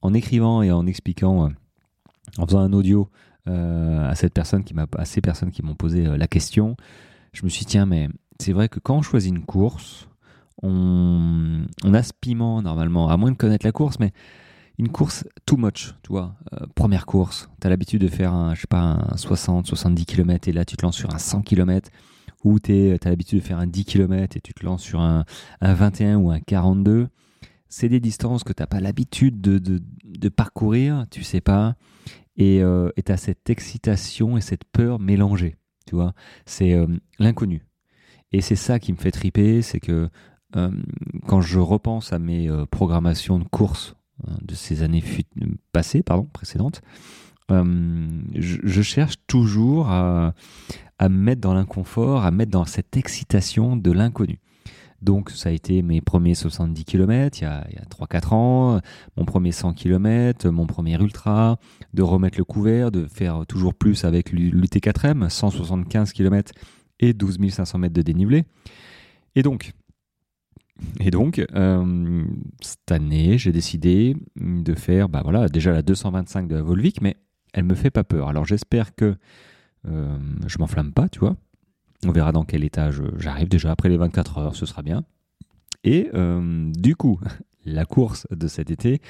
en 0.00 0.14
écrivant 0.14 0.62
et 0.62 0.70
en 0.70 0.86
expliquant, 0.86 1.50
en 2.38 2.46
faisant 2.46 2.60
un 2.60 2.72
audio 2.72 3.10
à 3.46 4.14
cette 4.14 4.34
personne 4.34 4.62
qui 4.62 4.74
m'a, 4.74 4.86
à 4.96 5.06
ces 5.06 5.22
personnes 5.22 5.50
qui 5.50 5.62
m'ont 5.62 5.74
posé 5.74 6.04
la 6.04 6.26
question, 6.28 6.76
je 7.32 7.44
me 7.44 7.48
suis 7.48 7.64
dit, 7.64 7.70
tiens, 7.72 7.86
mais 7.86 8.08
c'est 8.38 8.52
vrai 8.52 8.68
que 8.68 8.78
quand 8.78 8.98
on 8.98 9.02
choisit 9.02 9.34
une 9.34 9.42
course, 9.42 10.06
on, 10.62 11.66
on 11.84 11.94
a 11.94 12.02
ce 12.02 12.12
piment 12.18 12.62
normalement, 12.62 13.08
à 13.08 13.16
moins 13.16 13.30
de 13.30 13.36
connaître 13.36 13.66
la 13.66 13.72
course, 13.72 13.98
mais 13.98 14.12
une 14.78 14.88
course 14.88 15.24
too 15.44 15.56
much, 15.56 15.94
tu 16.02 16.10
vois. 16.10 16.36
Euh, 16.52 16.66
première 16.74 17.04
course, 17.04 17.50
tu 17.60 17.66
as 17.66 17.70
l'habitude 17.70 18.00
de 18.00 18.08
faire 18.08 18.32
un, 18.32 18.54
je 18.54 18.60
sais 18.60 18.66
pas, 18.68 18.80
un 19.10 19.16
60, 19.16 19.66
70 19.66 20.06
km 20.06 20.48
et 20.48 20.52
là 20.52 20.64
tu 20.64 20.76
te 20.76 20.86
lances 20.86 20.96
sur 20.96 21.12
un 21.12 21.18
100 21.18 21.42
km 21.42 21.90
ou 22.44 22.60
tu 22.60 22.92
as 22.92 23.08
l'habitude 23.08 23.40
de 23.40 23.44
faire 23.44 23.58
un 23.58 23.66
10 23.66 23.84
km 23.84 24.36
et 24.36 24.40
tu 24.40 24.54
te 24.54 24.64
lances 24.64 24.82
sur 24.82 25.00
un, 25.00 25.24
21 25.60 26.16
ou 26.18 26.30
un 26.30 26.40
42. 26.40 27.08
C'est 27.68 27.88
des 27.88 28.00
distances 28.00 28.44
que 28.44 28.52
tu 28.52 28.62
n'as 28.62 28.66
pas 28.66 28.80
l'habitude 28.80 29.40
de, 29.40 29.58
de, 29.58 30.28
parcourir, 30.28 31.04
tu 31.10 31.22
sais 31.22 31.40
pas. 31.40 31.74
Et 32.36 32.62
euh, 32.62 32.90
tu 33.04 33.12
as 33.12 33.16
cette 33.16 33.50
excitation 33.50 34.38
et 34.38 34.40
cette 34.40 34.64
peur 34.64 35.00
mélangée, 35.00 35.56
tu 35.86 35.96
vois. 35.96 36.14
C'est 36.46 36.72
euh, 36.72 36.86
l'inconnu. 37.18 37.66
Et 38.30 38.40
c'est 38.40 38.56
ça 38.56 38.78
qui 38.78 38.92
me 38.92 38.96
fait 38.96 39.10
triper, 39.10 39.60
c'est 39.60 39.80
que 39.80 40.08
quand 40.52 41.40
je 41.40 41.58
repense 41.58 42.12
à 42.12 42.18
mes 42.18 42.48
programmations 42.70 43.38
de 43.38 43.44
course 43.44 43.94
euh, 44.26 44.32
de 44.42 44.54
ces 44.54 44.82
années 44.82 45.04
passées, 45.70 46.02
pardon, 46.02 46.24
précédentes, 46.32 46.82
euh, 47.52 48.08
je, 48.34 48.82
cherche 48.82 49.14
toujours 49.28 49.90
à, 49.90 50.34
me 51.00 51.08
mettre 51.08 51.40
dans 51.40 51.54
l'inconfort, 51.54 52.24
à 52.24 52.32
mettre 52.32 52.50
dans 52.50 52.64
cette 52.64 52.96
excitation 52.96 53.76
de 53.76 53.92
l'inconnu. 53.92 54.40
Donc 55.02 55.30
ça 55.30 55.50
a 55.50 55.52
été 55.52 55.82
mes 55.82 56.00
premiers 56.00 56.34
70 56.34 56.84
km 56.84 57.38
il 57.38 57.44
y 57.44 57.46
a, 57.46 57.60
a 57.60 58.06
3-4 58.06 58.34
ans, 58.34 58.80
mon 59.16 59.24
premier 59.24 59.52
100 59.52 59.74
km, 59.74 60.48
mon 60.50 60.66
premier 60.66 61.00
ultra, 61.00 61.58
de 61.94 62.02
remettre 62.02 62.38
le 62.38 62.44
couvert, 62.44 62.90
de 62.90 63.06
faire 63.06 63.46
toujours 63.46 63.74
plus 63.74 64.04
avec 64.04 64.32
l'UT4M, 64.32 65.28
175 65.28 66.12
km 66.12 66.52
et 66.98 67.12
12 67.12 67.38
500 67.50 67.78
mètres 67.78 67.94
de 67.94 68.02
dénivelé. 68.02 68.44
Et 69.36 69.44
donc, 69.44 69.72
et 71.00 71.10
donc, 71.10 71.44
euh, 71.54 72.24
cette 72.60 72.92
année, 72.92 73.38
j'ai 73.38 73.52
décidé 73.52 74.16
de 74.36 74.74
faire 74.74 75.08
bah 75.08 75.22
voilà, 75.22 75.48
déjà 75.48 75.72
la 75.72 75.82
225 75.82 76.48
de 76.48 76.56
la 76.56 76.62
Volvic, 76.62 77.00
mais 77.00 77.16
elle 77.52 77.64
me 77.64 77.74
fait 77.74 77.90
pas 77.90 78.04
peur. 78.04 78.28
Alors 78.28 78.44
j'espère 78.44 78.94
que 78.94 79.16
euh, 79.86 80.18
je 80.46 80.58
m'enflamme 80.58 80.92
pas, 80.92 81.08
tu 81.08 81.20
vois. 81.20 81.36
On 82.04 82.12
verra 82.12 82.30
dans 82.32 82.44
quel 82.44 82.62
état 82.62 82.90
j'arrive 83.16 83.48
déjà 83.48 83.72
après 83.72 83.88
les 83.88 83.96
24 83.96 84.38
heures, 84.38 84.56
ce 84.56 84.66
sera 84.66 84.82
bien. 84.82 85.04
Et 85.84 86.10
euh, 86.14 86.70
du 86.72 86.94
coup, 86.94 87.20
la 87.64 87.84
course 87.84 88.26
de 88.30 88.46
cet 88.46 88.70
été, 88.70 89.00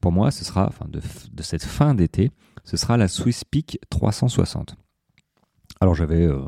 pour 0.00 0.12
moi, 0.12 0.30
ce 0.30 0.44
sera, 0.44 0.66
enfin 0.66 0.86
de, 0.88 1.00
de 1.32 1.42
cette 1.42 1.64
fin 1.64 1.94
d'été, 1.94 2.30
ce 2.64 2.76
sera 2.76 2.96
la 2.96 3.08
Swiss 3.08 3.44
Peak 3.44 3.78
360. 3.90 4.76
Alors 5.80 5.94
j'avais 5.94 6.26
euh, 6.26 6.42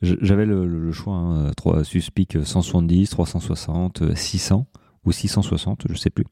le, 0.00 0.92
choix 0.92 1.14
hein, 1.14 1.50
3 1.56 1.84
Suspic 1.84 2.38
170, 2.42 3.10
360, 3.10 4.14
600 4.14 4.66
ou 5.04 5.12
660, 5.12 5.86
je 5.88 5.94
sais 5.94 6.10
plus. 6.10 6.24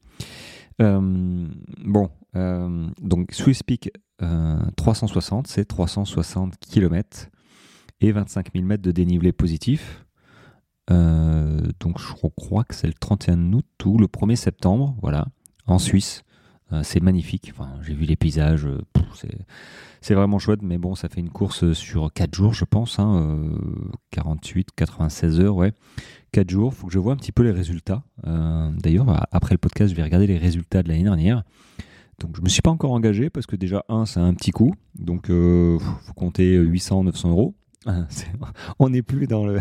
Euh, 0.81 1.47
bon, 1.83 2.09
euh, 2.35 2.87
donc 3.01 3.33
Swiss 3.33 3.63
Peak 3.63 3.91
360, 4.77 5.47
c'est 5.47 5.65
360 5.65 6.57
km 6.59 7.27
et 8.01 8.11
25 8.11 8.53
000 8.53 8.65
mètres 8.65 8.83
de 8.83 8.91
dénivelé 8.91 9.31
positif. 9.31 10.05
donc 10.87 11.99
je 11.99 12.13
crois 12.35 12.63
que 12.63 12.75
c'est 12.75 12.87
le 12.87 12.93
31 12.93 13.53
août 13.53 13.65
ou 13.85 13.97
le 13.97 14.05
1er 14.05 14.35
septembre, 14.35 14.95
voilà, 15.01 15.27
en 15.65 15.79
Suisse. 15.79 16.23
C'est 16.83 17.01
magnifique. 17.01 17.51
Enfin, 17.53 17.69
j'ai 17.81 17.93
vu 17.93 18.05
les 18.05 18.15
paysages. 18.15 18.67
c'est 20.01 20.13
vraiment 20.13 20.39
chouette. 20.39 20.61
Mais 20.61 20.77
bon, 20.77 20.95
ça 20.95 21.09
fait 21.09 21.19
une 21.19 21.29
course 21.29 21.73
sur 21.73 22.11
4 22.13 22.33
jours, 22.33 22.53
je 22.53 22.65
pense. 22.65 22.99
Hein, 22.99 23.37
48, 24.11 24.69
96 24.75 25.39
heures, 25.39 25.55
ouais. 25.55 25.73
4 26.31 26.49
jours. 26.49 26.73
Faut 26.73 26.87
que 26.87 26.93
je 26.93 26.99
vois 26.99 27.13
un 27.13 27.17
petit 27.17 27.31
peu 27.31 27.43
les 27.43 27.51
résultats. 27.51 28.03
D'ailleurs, 28.23 29.27
après 29.31 29.53
le 29.53 29.59
podcast, 29.59 29.91
je 29.91 29.95
vais 29.95 30.03
regarder 30.03 30.27
les 30.27 30.37
résultats 30.37 30.83
de 30.83 30.89
l'année 30.89 31.03
dernière. 31.03 31.43
Donc 32.21 32.37
je 32.37 32.41
me 32.41 32.49
suis 32.49 32.61
pas 32.61 32.69
encore 32.69 32.91
engagé 32.91 33.29
parce 33.29 33.47
que 33.47 33.55
déjà 33.55 33.83
un 33.89 34.05
c'est 34.05 34.19
un 34.19 34.33
petit 34.35 34.51
coup, 34.51 34.75
donc 34.93 35.29
euh, 35.29 35.79
faut 35.79 36.13
compter 36.13 36.55
800 36.55 37.03
900 37.05 37.29
euros. 37.31 37.55
on 38.77 38.89
n'est 38.89 39.01
plus 39.01 39.25
dans 39.25 39.43
le 39.43 39.59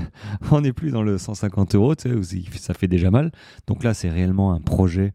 on 0.50 0.61
n'est 0.61 0.75
plus 0.75 0.90
dans 0.90 1.02
le 1.02 1.17
150 1.17 1.75
euros, 1.75 1.95
ça 1.97 2.75
fait 2.75 2.88
déjà 2.88 3.11
mal. 3.11 3.33
Donc 3.67 3.83
là 3.83 3.95
c'est 3.95 4.11
réellement 4.11 4.52
un 4.52 4.61
projet, 4.61 5.14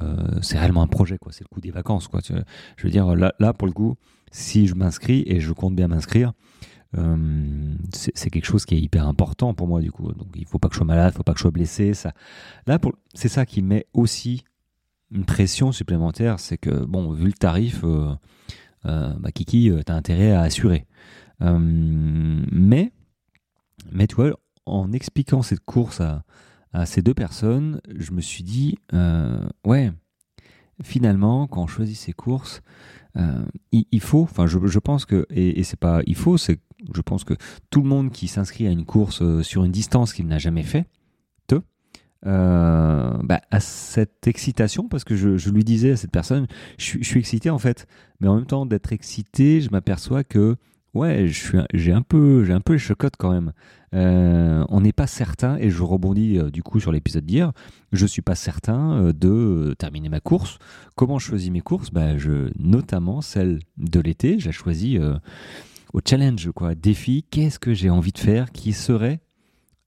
euh, 0.00 0.38
c'est 0.42 0.58
réellement 0.58 0.82
un 0.82 0.86
projet 0.86 1.18
quoi. 1.18 1.32
C'est 1.32 1.44
le 1.44 1.48
coup 1.48 1.60
des 1.60 1.70
vacances 1.70 2.08
quoi. 2.08 2.20
je 2.26 2.82
veux 2.82 2.90
dire 2.90 3.14
là, 3.14 3.32
là 3.38 3.52
pour 3.52 3.66
le 3.66 3.72
coup, 3.72 3.94
si 4.30 4.66
je 4.66 4.74
m'inscris 4.74 5.24
et 5.26 5.40
je 5.40 5.52
compte 5.52 5.74
bien 5.74 5.88
m'inscrire. 5.88 6.32
Euh, 6.96 7.74
c'est 7.92 8.30
quelque 8.30 8.46
chose 8.46 8.64
qui 8.64 8.76
est 8.76 8.80
hyper 8.80 9.08
important 9.08 9.52
pour 9.54 9.66
moi 9.66 9.80
du 9.80 9.90
coup 9.90 10.12
donc 10.12 10.28
il 10.36 10.46
faut 10.46 10.60
pas 10.60 10.68
que 10.68 10.74
je 10.74 10.78
sois 10.78 10.86
malade 10.86 11.12
faut 11.12 11.24
pas 11.24 11.32
que 11.32 11.38
je 11.38 11.42
sois 11.42 11.50
blessé 11.50 11.94
ça 11.94 12.12
là 12.68 12.78
c'est 13.12 13.28
ça 13.28 13.44
qui 13.44 13.60
met 13.60 13.86
aussi 13.92 14.44
une 15.10 15.24
pression 15.24 15.72
supplémentaire, 15.72 16.40
c'est 16.40 16.58
que, 16.58 16.84
bon, 16.84 17.12
vu 17.12 17.26
le 17.26 17.32
tarif, 17.32 17.82
euh, 17.84 18.14
bah, 18.84 19.32
Kiki, 19.32 19.72
tu 19.84 19.92
as 19.92 19.94
intérêt 19.94 20.32
à 20.32 20.42
assurer. 20.42 20.86
mais, 21.40 22.92
mais 23.92 24.06
tu 24.06 24.16
vois, 24.16 24.38
en 24.64 24.92
expliquant 24.92 25.42
cette 25.42 25.60
course 25.60 26.00
à, 26.00 26.24
ces 26.84 27.00
deux 27.00 27.14
personnes, 27.14 27.80
je 27.96 28.12
me 28.12 28.20
suis 28.20 28.44
dit, 28.44 28.78
ouais, 29.64 29.92
finalement, 30.82 31.46
quand 31.46 31.62
on 31.62 31.66
choisit 31.66 31.96
ces 31.96 32.12
courses, 32.12 32.62
il, 33.72 34.00
faut, 34.00 34.22
enfin, 34.22 34.46
je, 34.46 34.58
je, 34.66 34.78
pense 34.78 35.06
que, 35.06 35.26
et, 35.30 35.62
c'est 35.62 35.78
pas 35.78 36.02
il 36.06 36.16
faut, 36.16 36.36
c'est, 36.36 36.60
je 36.94 37.00
pense 37.00 37.24
que 37.24 37.34
tout 37.70 37.80
le 37.80 37.88
monde 37.88 38.10
qui 38.10 38.28
s'inscrit 38.28 38.66
à 38.66 38.70
une 38.70 38.84
course 38.84 39.22
sur 39.42 39.64
une 39.64 39.72
distance 39.72 40.12
qu'il 40.12 40.26
n'a 40.26 40.38
jamais 40.38 40.64
fait, 40.64 40.86
euh, 42.26 43.18
bah, 43.22 43.40
à 43.52 43.60
cette 43.60 44.26
excitation 44.26 44.88
parce 44.88 45.04
que 45.04 45.14
je, 45.14 45.50
lui 45.50 45.62
disais 45.62 45.92
à 45.92 45.96
cette 45.96 46.10
personne, 46.10 46.46
je, 46.76 46.98
suis 47.02 47.20
excité 47.20 47.50
en 47.50 47.58
fait, 47.58 47.86
mais 48.20 48.26
en 48.26 48.36
même 48.36 48.46
temps 48.46 48.66
d'être 48.66 48.92
excité, 48.92 49.60
je 49.60 49.70
m'aperçois 49.70 50.24
que 50.24 50.56
ouais, 50.96 51.26
j'ai 51.74 51.92
un 51.92 52.02
peu, 52.02 52.46
un 52.50 52.60
peu 52.60 52.74
les 52.74 52.78
chocottes 52.78 53.16
quand 53.18 53.32
même. 53.32 53.52
Euh, 53.94 54.64
on 54.68 54.80
n'est 54.80 54.92
pas 54.92 55.06
certain, 55.06 55.56
et 55.58 55.70
je 55.70 55.82
rebondis 55.82 56.38
euh, 56.38 56.50
du 56.50 56.62
coup 56.62 56.80
sur 56.80 56.92
l'épisode 56.92 57.24
d'hier, 57.24 57.52
je 57.92 58.04
suis 58.04 58.22
pas 58.22 58.34
certain 58.34 59.12
de 59.12 59.74
terminer 59.78 60.08
ma 60.08 60.20
course. 60.20 60.58
Comment 60.96 61.18
je 61.18 61.26
choisis 61.26 61.50
mes 61.50 61.60
courses? 61.60 61.90
Bah, 61.90 62.18
je, 62.18 62.50
Notamment 62.58 63.20
celle 63.20 63.60
de 63.76 64.00
l'été, 64.00 64.38
j'ai 64.38 64.52
choisi 64.52 64.98
au 65.96 66.00
challenge, 66.06 66.50
quoi, 66.52 66.74
défi, 66.74 67.24
qu'est-ce 67.30 67.58
que 67.58 67.72
j'ai 67.72 67.88
envie 67.90 68.12
de 68.12 68.18
faire 68.18 68.52
qui 68.52 68.74
serait 68.74 69.20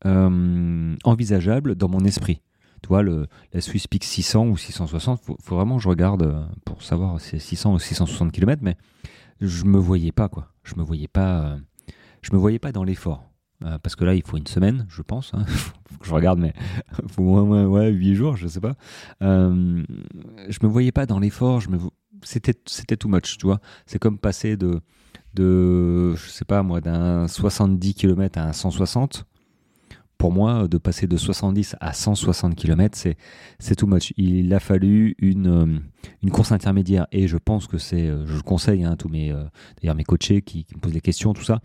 euh, 0.05 0.95
envisageable 1.03 1.75
dans 1.75 1.87
mon 1.87 2.03
esprit? 2.03 2.41
Tu 2.81 2.87
vois, 2.87 3.03
la 3.03 3.61
Swiss 3.61 3.85
Peak 3.87 4.03
600 4.03 4.47
ou 4.47 4.57
660, 4.57 5.21
faut, 5.21 5.37
faut 5.39 5.55
vraiment 5.55 5.77
que 5.77 5.83
je 5.83 5.89
regarde 5.89 6.23
euh, 6.23 6.45
pour 6.65 6.81
savoir 6.81 7.21
si 7.21 7.31
c'est 7.31 7.39
600 7.39 7.73
ou 7.73 7.79
660 7.79 8.31
km, 8.31 8.61
mais 8.63 8.75
je 9.41 9.65
me 9.65 9.77
voyais 9.77 10.12
pas, 10.12 10.29
quoi. 10.29 10.51
Je 10.63 10.75
me 10.75 10.84
voyais 10.84 11.08
pas, 11.08 11.41
euh, 11.41 11.58
je 12.22 12.31
me 12.34 12.38
voyais 12.38 12.60
pas 12.60 12.72
dans 12.72 12.84
l'effort. 12.84 13.25
parce 13.84 13.96
que 13.96 14.05
là, 14.05 14.15
il 14.15 14.24
faut 14.24 14.38
une 14.38 14.48
semaine, 14.48 14.86
je 14.89 15.01
pense. 15.01 15.34
Hein. 15.34 15.46
je 16.01 16.13
regarde, 16.13 16.39
mais 16.39 16.53
faut 17.08 17.24
au 17.24 17.46
moins 17.46 17.65
ouais, 17.65 17.89
8 17.91 18.15
jours, 18.15 18.36
je 18.36 18.48
sais 18.48 18.62
pas. 18.62 18.75
Euh, 19.22 19.84
je 20.48 20.60
me 20.63 20.67
voyais 20.67 20.91
pas 20.91 21.05
dans 21.05 21.19
l'effort. 21.19 21.60
Je 21.60 21.69
me, 21.69 21.77
c'était, 22.24 22.55
c'était 22.65 22.98
too 22.98 23.10
much, 23.10 23.38
tu 23.38 23.46
vois. 23.46 23.60
C'est 23.86 24.00
comme 24.00 24.17
passer 24.17 24.58
de, 24.58 24.81
de, 25.34 26.15
je 26.15 26.29
sais 26.29 26.46
pas 26.46 26.63
moi, 26.63 26.81
d'un 26.81 27.27
70 27.27 27.93
km 27.93 28.39
à 28.39 28.48
un 28.48 28.53
160 28.53 29.25
pour 30.19 30.33
moi, 30.33 30.67
de 30.67 30.77
passer 30.77 31.07
de 31.07 31.15
70 31.15 31.77
à 31.79 31.93
160 31.93 32.53
km, 32.53 32.95
c'est, 33.57 33.75
too 33.75 33.88
much. 33.88 34.13
Il 34.17 34.53
a 34.53 34.59
fallu 34.59 35.15
une, 35.17 35.47
euh, 35.47 35.79
une 36.21 36.29
course 36.29 36.51
intermédiaire 36.51 37.07
et 37.13 37.27
je 37.27 37.38
pense 37.38 37.67
que 37.67 37.77
c'est, 37.77 38.07
euh, 38.07 38.27
je 38.27 38.35
le 38.35 38.41
conseille 38.41 38.83
à 38.83 38.89
hein, 38.89 38.95
tous 38.97 39.07
mes, 39.07 39.31
euh, 39.31 40.03
coachés 40.05 40.41
qui, 40.41 40.65
me 40.75 40.81
posent 40.81 40.91
des 40.91 41.01
questions, 41.01 41.33
tout 41.33 41.43
ça. 41.43 41.61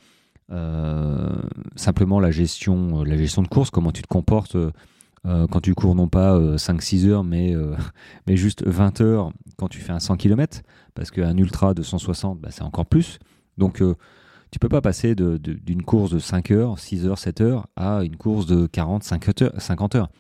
simplement 1.75 2.21
la 2.21 2.31
gestion, 2.31 3.03
de 3.03 3.49
course, 3.49 3.71
comment 3.71 3.91
tu 3.91 4.03
te 4.03 4.09
comportes 4.09 4.57
quand 5.25 5.61
tu 5.61 5.75
cours 5.75 5.97
non 5.97 6.07
pas 6.07 6.39
5-6 6.57 7.09
heures, 7.09 7.25
mais, 7.25 7.55
mais 8.29 8.37
juste 8.37 8.65
20 8.65 9.01
heures 9.01 9.33
quand 9.57 9.69
tu 9.69 9.81
fais 9.81 9.93
un 9.93 9.99
100 9.99 10.17
km, 10.17 10.63
parce 10.95 11.11
qu'un 11.11 11.37
ultra 11.39 11.75
de 11.75 11.83
160, 11.83 12.39
bah, 12.41 12.51
c'est 12.53 12.63
encore 12.63 12.87
plus. 12.87 13.19
Donc 13.59 13.83
tu 14.55 14.61
peux 14.61 14.69
pas 14.69 14.81
passer 14.81 15.17
d'une 15.17 15.83
course 15.83 16.13
de 16.13 16.21
5 16.21 16.53
heures, 16.53 16.79
6 16.79 17.09
heures, 17.09 17.19
7 17.19 17.41
heures 17.41 17.67
à 17.75 18.05
une 18.05 18.15
course 18.15 18.47
de 18.47 18.69
40, 18.69 19.03
50 19.03 19.43
heures. 19.43 19.53
50 19.59 19.97
heures. 19.97 20.11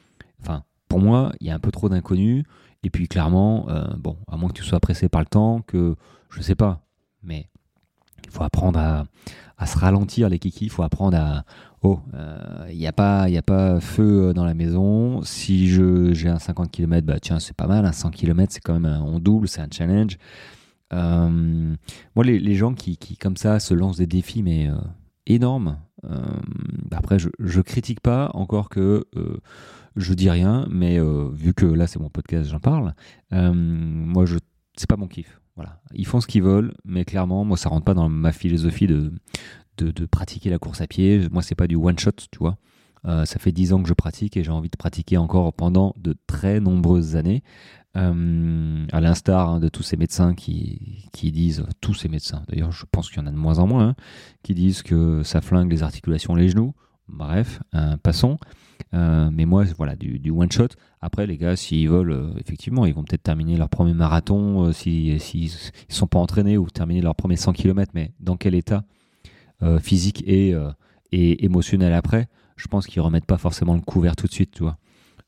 Enfin, 0.43 0.65
pour 0.89 0.99
moi, 0.99 1.31
il 1.39 1.47
y 1.47 1.51
a 1.51 1.55
un 1.55 1.61
peu 1.61 1.71
trop 1.71 1.89
d'inconnus. 1.89 2.43
Et 2.83 2.91
puis 2.91 3.07
clairement, 3.07 3.69
euh, 3.69 3.85
bon, 3.97 4.17
à 4.27 4.37
moins 4.37 4.49
que 4.49 4.55
tu 4.55 4.65
sois 4.65 4.81
pressé 4.81 5.09
par 5.09 5.21
le 5.21 5.29
temps, 5.29 5.61
que 5.61 5.95
je 6.31 6.43
sais 6.43 6.57
pas, 6.57 6.81
mais 7.23 7.49
il 8.25 8.33
faut 8.33 8.43
apprendre 8.43 8.77
à, 8.81 9.67
se 9.67 9.79
ralentir 9.79 10.29
les 10.29 10.41
kikis, 10.41 10.65
il 10.65 10.71
faut 10.71 10.83
apprendre 10.83 11.17
à 11.17 11.45
oh, 11.83 12.01
euh, 12.15 12.67
il 12.73 12.77
n'y 12.77 12.89
a 12.89 12.93
pas 12.93 13.29
pas 13.47 13.79
feu 13.79 14.33
dans 14.35 14.45
la 14.45 14.55
maison. 14.55 15.23
Si 15.23 15.69
je 15.69 16.13
j'ai 16.13 16.29
un 16.29 16.41
50 16.41 16.73
km, 16.73 17.07
bah 17.07 17.21
tiens, 17.21 17.39
c'est 17.39 17.57
pas 17.57 17.69
mal, 17.69 17.87
un 17.87 17.93
100 17.93 18.11
km, 18.11 18.53
c'est 18.53 18.61
quand 18.61 18.73
même 18.73 18.87
un, 18.87 19.01
on 19.01 19.21
double, 19.21 19.47
c'est 19.47 19.61
un 19.61 19.69
challenge. 19.71 20.19
Euh, 20.95 21.75
moi, 22.15 22.25
les, 22.25 22.55
gens 22.55 22.75
qui, 22.75 22.97
comme 23.19 23.37
ça, 23.37 23.61
se 23.61 23.75
lancent 23.75 23.99
des 23.99 24.07
défis, 24.07 24.43
mais 24.43 24.69
euh, 24.69 24.77
énormes. 25.27 25.79
Euh, 26.05 26.41
après, 26.91 27.19
je, 27.19 27.61
critique 27.61 28.01
pas, 28.01 28.31
encore 28.35 28.69
que 28.69 29.07
je 29.97 30.15
dis 30.15 30.31
rien, 30.31 30.67
mais 30.71 30.99
vu 31.33 31.55
que 31.55 31.67
là, 31.67 31.87
c'est 31.87 31.99
mon 31.99 32.11
podcast, 32.11 32.51
j'en 32.51 32.61
parle. 32.61 32.95
moi, 33.33 34.25
je, 34.27 34.39
c'est 34.77 34.89
pas 34.89 34.97
mon 34.97 35.09
kiff. 35.09 35.41
Voilà. 35.57 35.81
Ils 35.93 36.07
font 36.07 36.21
ce 36.21 36.27
qu'ils 36.27 36.43
veulent, 36.43 36.75
mais 36.85 37.05
clairement, 37.05 37.45
moi, 37.45 37.57
ça 37.57 37.69
rentre 37.69 37.85
pas 37.85 37.95
dans 37.95 38.09
ma 38.09 38.33
philosophie 38.33 38.89
de, 38.89 39.13
de, 39.79 40.07
pratiquer 40.07 40.51
la 40.51 40.59
course 40.59 40.81
à 40.81 40.87
pied. 40.87 41.29
Moi, 41.31 41.43
c'est 41.43 41.55
pas 41.55 41.67
du 41.67 41.77
one 41.77 41.99
shot, 41.99 42.13
tu 42.31 42.39
vois. 42.39 42.59
ça 43.05 43.39
fait 43.39 43.53
dix 43.53 43.73
ans 43.73 43.83
que 43.83 43.89
je 43.89 43.95
pratique 43.95 44.37
et 44.37 44.45
j'ai 44.45 44.51
envie 44.51 44.71
de 44.71 44.77
pratiquer 44.77 45.17
encore 45.17 45.53
pendant 45.53 45.95
de 45.97 46.15
très 46.27 46.61
nombreuses 46.61 47.17
années. 47.17 47.43
Euh, 47.97 48.87
à 48.91 49.01
l'instar 49.01 49.49
hein, 49.49 49.61
de 49.61 49.69
tous 49.69 49.85
ces 49.85 49.97
médecins 49.97 50.35
qui, 50.35 51.09
qui, 51.13 51.31
disent, 51.31 51.65
tous 51.81 51.95
ces 51.95 52.09
médecins, 52.09 52.43
d'ailleurs 52.49 52.73
je 52.73 52.87
pense 52.91 53.09
qu'il 53.09 53.19
y 53.19 53.21
en 53.23 53.29
a 53.29 53.31
de 53.31 53.37
moins 53.37 53.61
en 53.61 53.69
moins, 53.69 53.89
hein, 53.91 53.95
qui 54.43 54.53
disent 54.55 54.83
que 54.83 55.23
ça 55.23 55.41
flingue 55.41 55.71
les 55.71 55.85
articulations, 55.85 56.35
les 56.35 56.49
genoux. 56.49 56.75
Bref, 57.07 57.61
euh, 57.75 57.97
passons. 57.99 58.39
Euh, 58.95 59.31
mais 59.33 59.45
moi, 59.45 59.65
voilà, 59.77 59.95
du, 59.95 60.19
du, 60.19 60.31
one 60.31 60.51
shot. 60.51 60.69
Après, 61.01 61.27
les 61.27 61.37
gars, 61.37 61.55
s'ils 61.55 61.89
veulent, 61.89 62.33
effectivement, 62.41 62.85
ils 62.85 62.95
vont 62.95 63.05
peut-être 63.05 63.23
terminer 63.23 63.57
leur 63.57 63.69
premier 63.69 63.95
marathon 63.95 64.73
s'ils 64.73 65.21
si, 65.21 65.53
ne 65.89 65.95
sont 65.95 66.07
pas 66.09 66.19
entraînés 66.19 66.59
ou 66.59 66.69
terminer 66.71 67.01
leur 67.01 67.15
premier 67.15 67.37
100 67.37 67.53
km, 67.53 67.93
mais 67.95 68.13
dans 68.21 68.37
quel 68.37 68.55
état 68.55 68.85
physique 69.81 70.23
et, 70.27 70.55
et 71.13 71.45
émotionnel 71.45 71.93
après, 71.93 72.29
je 72.57 72.67
pense 72.69 72.87
qu'ils 72.87 73.03
remettent 73.03 73.27
pas 73.27 73.39
forcément 73.39 73.75
le 73.75 73.81
couvert 73.81 74.17
tout 74.17 74.27
de 74.27 74.33
suite, 74.33 74.51
tu 74.51 74.63
vois. 74.63 74.79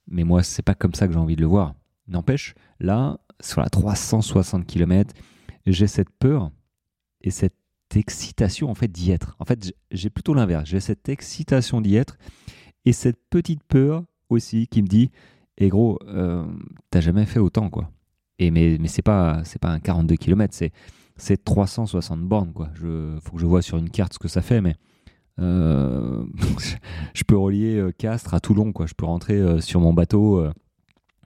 Mais 0.09 0.25
moi, 0.25 0.43
c'est 0.43 0.63
pas 0.63 0.75
comme 0.75 0.95
ça 0.95 1.07
que 1.07 1.13
j'ai 1.13 1.19
envie 1.19 1.37
de 1.37 1.41
le 1.41 1.47
voir. 1.47 1.75
N'empêche, 2.09 2.55
là, 2.81 3.19
sur 3.41 3.61
la 3.61 3.69
360 3.69 4.67
km, 4.67 5.15
j'ai 5.67 5.87
cette 5.87 6.11
peur 6.11 6.51
et 7.23 7.31
cette 7.31 7.55
excitation 7.95 8.71
en 8.71 8.75
fait 8.75 8.89
d'y 8.89 9.11
être. 9.11 9.37
En 9.39 9.45
fait, 9.45 9.73
j'ai 9.91 10.11
plutôt 10.11 10.35
l'inverse. 10.35 10.69
J'ai 10.69 10.81
cette 10.81 11.09
excitation 11.09 11.81
d'y 11.81 11.97
être 11.97 12.19
et 12.85 12.93
cette 12.93 13.19
petite 13.31 13.63
peur 13.65 14.05
aussi 14.29 14.67
qui 14.69 14.83
me 14.83 14.87
dit 14.89 15.11
"Eh 15.59 15.69
gros, 15.69 15.99
euh, 16.07 16.45
t'as 16.91 17.01
jamais 17.01 17.27
fait 17.27 17.39
autant 17.41 17.71
quoi." 17.71 17.91
Et 18.39 18.51
mais 18.51 18.79
mais 18.81 18.89
c'est 18.89 19.03
pas 19.03 19.43
pas 19.61 19.71
un 19.71 19.81
42 19.81 20.17
km, 20.17 20.55
c'est 20.55 20.73
c'est 21.17 21.43
360 21.45 22.21
bornes 22.23 22.53
quoi. 22.53 22.71
Faut 22.77 23.33
que 23.33 23.41
je 23.41 23.47
vois 23.47 23.63
sur 23.63 23.79
une 23.79 23.91
carte 23.91 24.15
ce 24.15 24.19
que 24.19 24.29
ça 24.29 24.43
fait, 24.43 24.61
mais 24.61 24.77
euh, 25.41 26.25
je 27.15 27.25
peux 27.25 27.37
relier 27.37 27.77
euh, 27.77 27.93
Castres 27.93 28.35
à 28.35 28.41
Toulon 28.41 28.73
quoi. 28.73 28.87
Je 28.87 28.95
peux 28.95 29.07
rentrer 29.07 29.61
sur 29.61 29.81
mon 29.81 29.93
bateau 29.95 30.45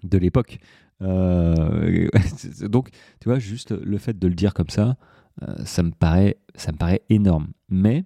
de 0.02 0.18
l'époque. 0.18 0.58
Euh, 1.02 2.08
donc, 2.62 2.90
tu 3.20 3.28
vois, 3.28 3.38
juste 3.38 3.72
le 3.72 3.98
fait 3.98 4.18
de 4.18 4.28
le 4.28 4.34
dire 4.34 4.54
comme 4.54 4.68
ça, 4.68 4.96
euh, 5.42 5.54
ça, 5.64 5.82
me 5.82 5.90
paraît, 5.90 6.38
ça 6.54 6.72
me 6.72 6.76
paraît 6.76 7.02
énorme. 7.08 7.48
Mais, 7.68 8.04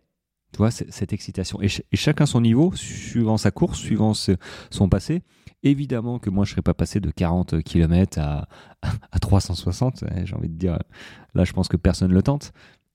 tu 0.53 0.59
vois, 0.59 0.71
cette 0.71 1.13
excitation. 1.13 1.61
Et, 1.61 1.69
chacun 1.95 2.27
son 2.27 2.41
niveau, 2.41 2.73
suivant 2.75 3.37
sa 3.37 3.51
course, 3.51 3.79
suivant 3.79 4.13
son 4.15 4.89
passé. 4.89 5.23
Évidemment 5.63 6.19
que 6.19 6.29
moi, 6.29 6.45
je 6.45 6.51
ne 6.51 6.53
serais 6.53 6.63
pas 6.63 6.75
passé 6.75 7.01
de 7.01 7.11
40 7.11 7.63
km 7.63 8.19
à, 8.19 8.49
à 8.83 9.19
360. 9.19 10.05
J'ai 10.25 10.35
envie 10.37 10.51
de 10.51 10.59
dire, 10.59 10.79
là, 11.35 11.45
je 11.45 11.53
pense 11.53 11.69
que 11.69 11.77
personne 11.77 12.11
ne 12.11 12.15
le 12.15 12.23
tente. 12.23 12.53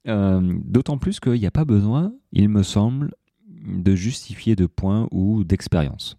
Euh, 0.07 0.57
d'autant 0.63 0.97
plus 0.97 1.19
qu'il 1.19 1.33
n'y 1.33 1.45
a 1.45 1.51
pas 1.51 1.65
besoin, 1.65 2.13
il 2.31 2.49
me 2.49 2.63
semble, 2.63 3.13
de 3.47 3.93
justifier 3.95 4.55
de 4.55 4.65
points 4.65 5.07
ou 5.11 5.43
d'expérience. 5.43 6.17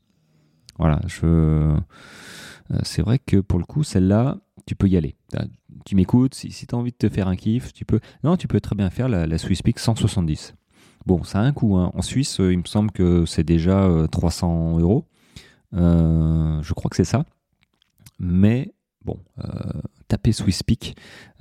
Voilà, 0.79 1.01
je. 1.07 1.77
C'est 2.83 3.03
vrai 3.03 3.19
que 3.19 3.39
pour 3.39 3.59
le 3.59 3.65
coup, 3.65 3.83
celle-là, 3.83 4.39
tu 4.67 4.77
peux 4.77 4.89
y 4.89 4.97
aller. 4.97 5.17
Tu 5.85 5.97
m'écoutes, 5.97 6.35
si, 6.35 6.51
tu 6.51 6.75
as 6.75 6.79
envie 6.79 6.93
de 6.93 6.97
te 6.97 7.09
faire 7.09 7.27
un 7.27 7.37
kiff, 7.37 7.73
tu 7.73 7.85
peux. 7.85 8.01
Non, 8.23 8.37
tu 8.37 8.47
peux 8.47 8.61
très 8.61 8.77
bien 8.77 8.91
faire 8.91 9.09
la, 9.09 9.27
la 9.27 9.37
Peak 9.37 9.79
170. 9.79 10.55
Bon, 11.07 11.25
ça 11.25 11.41
a 11.41 11.43
un 11.43 11.53
coût. 11.53 11.77
Hein. 11.77 11.91
En 11.95 12.03
Suisse, 12.03 12.37
il 12.39 12.59
me 12.59 12.67
semble 12.67 12.93
que 12.93 13.27
c'est 13.27 13.43
déjà 13.43 13.89
300 14.13 14.79
euros. 14.79 15.07
je 15.73 16.73
crois 16.73 16.91
que 16.91 16.97
c'est 16.97 17.05
ça. 17.05 17.25
Mais 18.21 18.75
bon, 19.05 19.19
euh, 19.39 19.81
tapez 20.09 20.33
Swisspeak, 20.33 20.95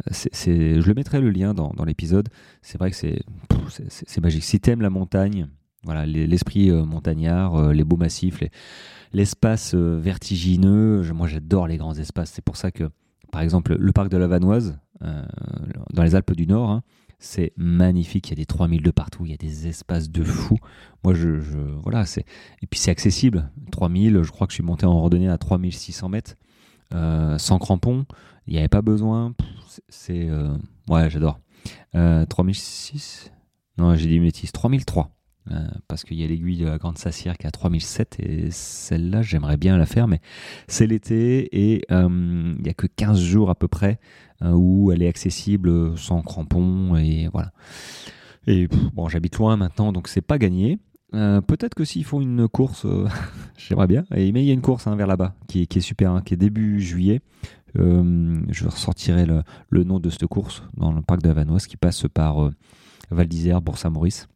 euh, 0.07 0.11
c'est, 0.13 0.81
je 0.81 0.87
le 0.87 0.93
mettrai 0.93 1.19
le 1.19 1.29
lien 1.29 1.53
dans, 1.53 1.73
l'épisode. 1.85 2.29
C'est 2.61 2.77
vrai 2.77 2.89
que 2.89 2.95
c'est, 2.95 3.21
c'est, 3.89 4.21
magique. 4.21 4.43
Si 4.43 4.59
t'aimes 4.59 4.81
la 4.81 4.89
montagne, 4.89 5.49
voilà, 5.83 6.05
l'esprit 6.05 6.71
euh, 6.71 6.83
montagnard, 6.83 7.71
les 7.71 7.83
beaux 7.83 7.97
massifs, 7.97 8.43
l'espace 9.13 9.73
vertigineux, 9.75 11.03
moi 11.13 11.27
j'adore 11.27 11.67
les 11.67 11.77
grands 11.77 11.95
espaces. 11.95 12.31
C'est 12.31 12.43
pour 12.43 12.57
ça 12.57 12.71
que, 12.71 12.89
par 13.31 13.41
exemple, 13.41 13.75
le 13.77 13.91
parc 13.91 14.09
de 14.09 14.17
la 14.17 14.27
Vanoise, 14.27 14.77
dans 15.01 16.03
les 16.03 16.15
Alpes 16.15 16.33
du 16.33 16.47
Nord, 16.47 16.69
hein, 16.69 16.83
c'est 17.19 17.53
magnifique. 17.57 18.27
Il 18.27 18.31
y 18.31 18.33
a 18.33 18.35
des 18.37 18.45
3000 18.45 18.81
de 18.81 18.91
partout, 18.91 19.25
il 19.25 19.31
y 19.31 19.33
a 19.33 19.37
des 19.37 19.67
espaces 19.67 20.09
de 20.09 20.23
fou. 20.23 20.57
Moi, 21.03 21.13
je, 21.13 21.29
voilà, 21.83 22.05
c'est 22.05 22.25
et 22.61 22.67
puis 22.67 22.79
c'est 22.79 22.91
accessible. 22.91 23.49
3000, 23.71 24.21
je 24.23 24.31
crois 24.31 24.47
que 24.47 24.51
je 24.51 24.55
suis 24.55 24.63
monté 24.63 24.85
en 24.85 24.99
randonnée 24.99 25.29
à 25.29 25.37
3600 25.37 26.09
mètres. 26.09 26.35
Euh, 26.93 27.37
sans 27.37 27.59
crampons. 27.59 28.05
Il 28.47 28.53
n'y 28.53 28.59
avait 28.59 28.67
pas 28.67 28.81
besoin. 28.81 29.33
C'est. 29.89 30.27
Euh, 30.27 30.57
ouais, 30.87 31.09
j'adore. 31.09 31.39
3006 31.93 33.31
euh, 33.31 33.81
Non, 33.81 33.95
j'ai 33.95 34.07
dit 34.07 34.15
une 34.15 34.23
bêtise. 34.23 34.51
3003. 34.51 35.11
Parce 35.87 36.03
qu'il 36.03 36.19
y 36.19 36.23
a 36.23 36.27
l'aiguille 36.27 36.57
de 36.57 36.65
la 36.65 36.77
Grande 36.77 36.97
Sassière 36.97 37.37
qui 37.37 37.45
est 37.45 37.47
à 37.47 37.51
3007 37.51 38.17
et 38.19 38.51
celle-là, 38.51 39.23
j'aimerais 39.23 39.57
bien 39.57 39.77
la 39.77 39.87
faire, 39.87 40.07
mais 40.07 40.21
c'est 40.67 40.85
l'été 40.85 41.39
et 41.51 41.85
il 41.89 42.57
n'y 42.61 42.69
a 42.69 42.73
que 42.73 42.85
15 42.85 43.19
jours 43.19 43.49
à 43.49 43.55
peu 43.55 43.67
près 43.67 43.99
où 44.41 44.91
elle 44.91 45.01
est 45.01 45.07
accessible 45.07 45.97
sans 45.97 46.21
crampons 46.21 46.95
et 46.97 47.29
voilà. 47.33 47.51
Et 48.47 48.67
bon, 48.93 49.07
j'habite 49.09 49.37
loin 49.37 49.57
maintenant, 49.57 49.91
donc 49.91 50.07
c'est 50.07 50.21
pas 50.21 50.37
gagné. 50.37 50.79
Euh, 51.13 51.41
peut-être 51.41 51.73
que 51.73 51.85
s'ils 51.85 52.05
font 52.05 52.21
une 52.21 52.47
course, 52.47 52.85
euh, 52.85 53.07
j'aimerais 53.57 53.87
bien. 53.87 54.05
Et, 54.15 54.31
mais 54.31 54.43
il 54.43 54.47
y 54.47 54.51
a 54.51 54.53
une 54.53 54.61
course 54.61 54.87
hein, 54.87 54.95
vers 54.95 55.07
là-bas 55.07 55.35
qui, 55.47 55.61
est 55.61 55.79
super, 55.79 56.11
hein, 56.11 56.21
qui 56.21 56.33
est 56.33 56.37
début 56.37 56.79
juillet. 56.79 57.21
Euh, 57.77 58.39
je 58.49 58.65
ressortirai 58.65 59.25
le, 59.25 59.43
le, 59.69 59.83
nom 59.83 59.99
de 59.99 60.09
cette 60.09 60.25
course 60.25 60.63
dans 60.75 60.91
le 60.91 61.01
parc 61.01 61.21
de 61.21 61.27
la 61.27 61.35
Vanoise 61.35 61.67
qui 61.67 61.77
passe 61.77 62.05
par 62.11 62.51
Val 63.11 63.27
d'Isère, 63.27 63.61
Bourg-Saint-Maurice. 63.61 64.27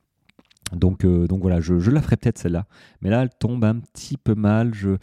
Donc, 0.72 1.06
donc 1.06 1.42
voilà, 1.42 1.60
je, 1.60 1.74
la 1.92 2.02
ferai 2.02 2.18
peut-être 2.18 2.40
celle-là. 2.40 2.66
Mais 3.02 3.10
là, 3.10 3.22
elle 3.22 3.30
tombe 3.30 3.64
un 3.64 3.80
petit 3.80 4.18
peu 4.18 4.34
mal. 4.34 4.74
Je, 4.74 4.98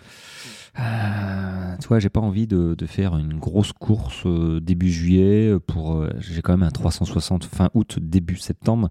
euh, 0.78 1.76
tu 1.80 1.88
vois, 1.88 1.98
j'ai 1.98 2.08
pas 2.08 2.20
envie 2.20 2.46
de, 2.46 2.76
faire 2.86 3.16
une 3.16 3.38
grosse 3.38 3.72
course 3.72 4.22
euh, 4.26 4.60
début 4.60 4.90
juillet 4.90 5.54
pour. 5.66 5.96
Euh, 5.96 6.10
j'ai 6.18 6.42
quand 6.42 6.52
même 6.52 6.66
un 6.66 6.70
360 6.70 7.44
fin 7.44 7.70
août 7.74 7.98
début 8.00 8.36
septembre 8.36 8.90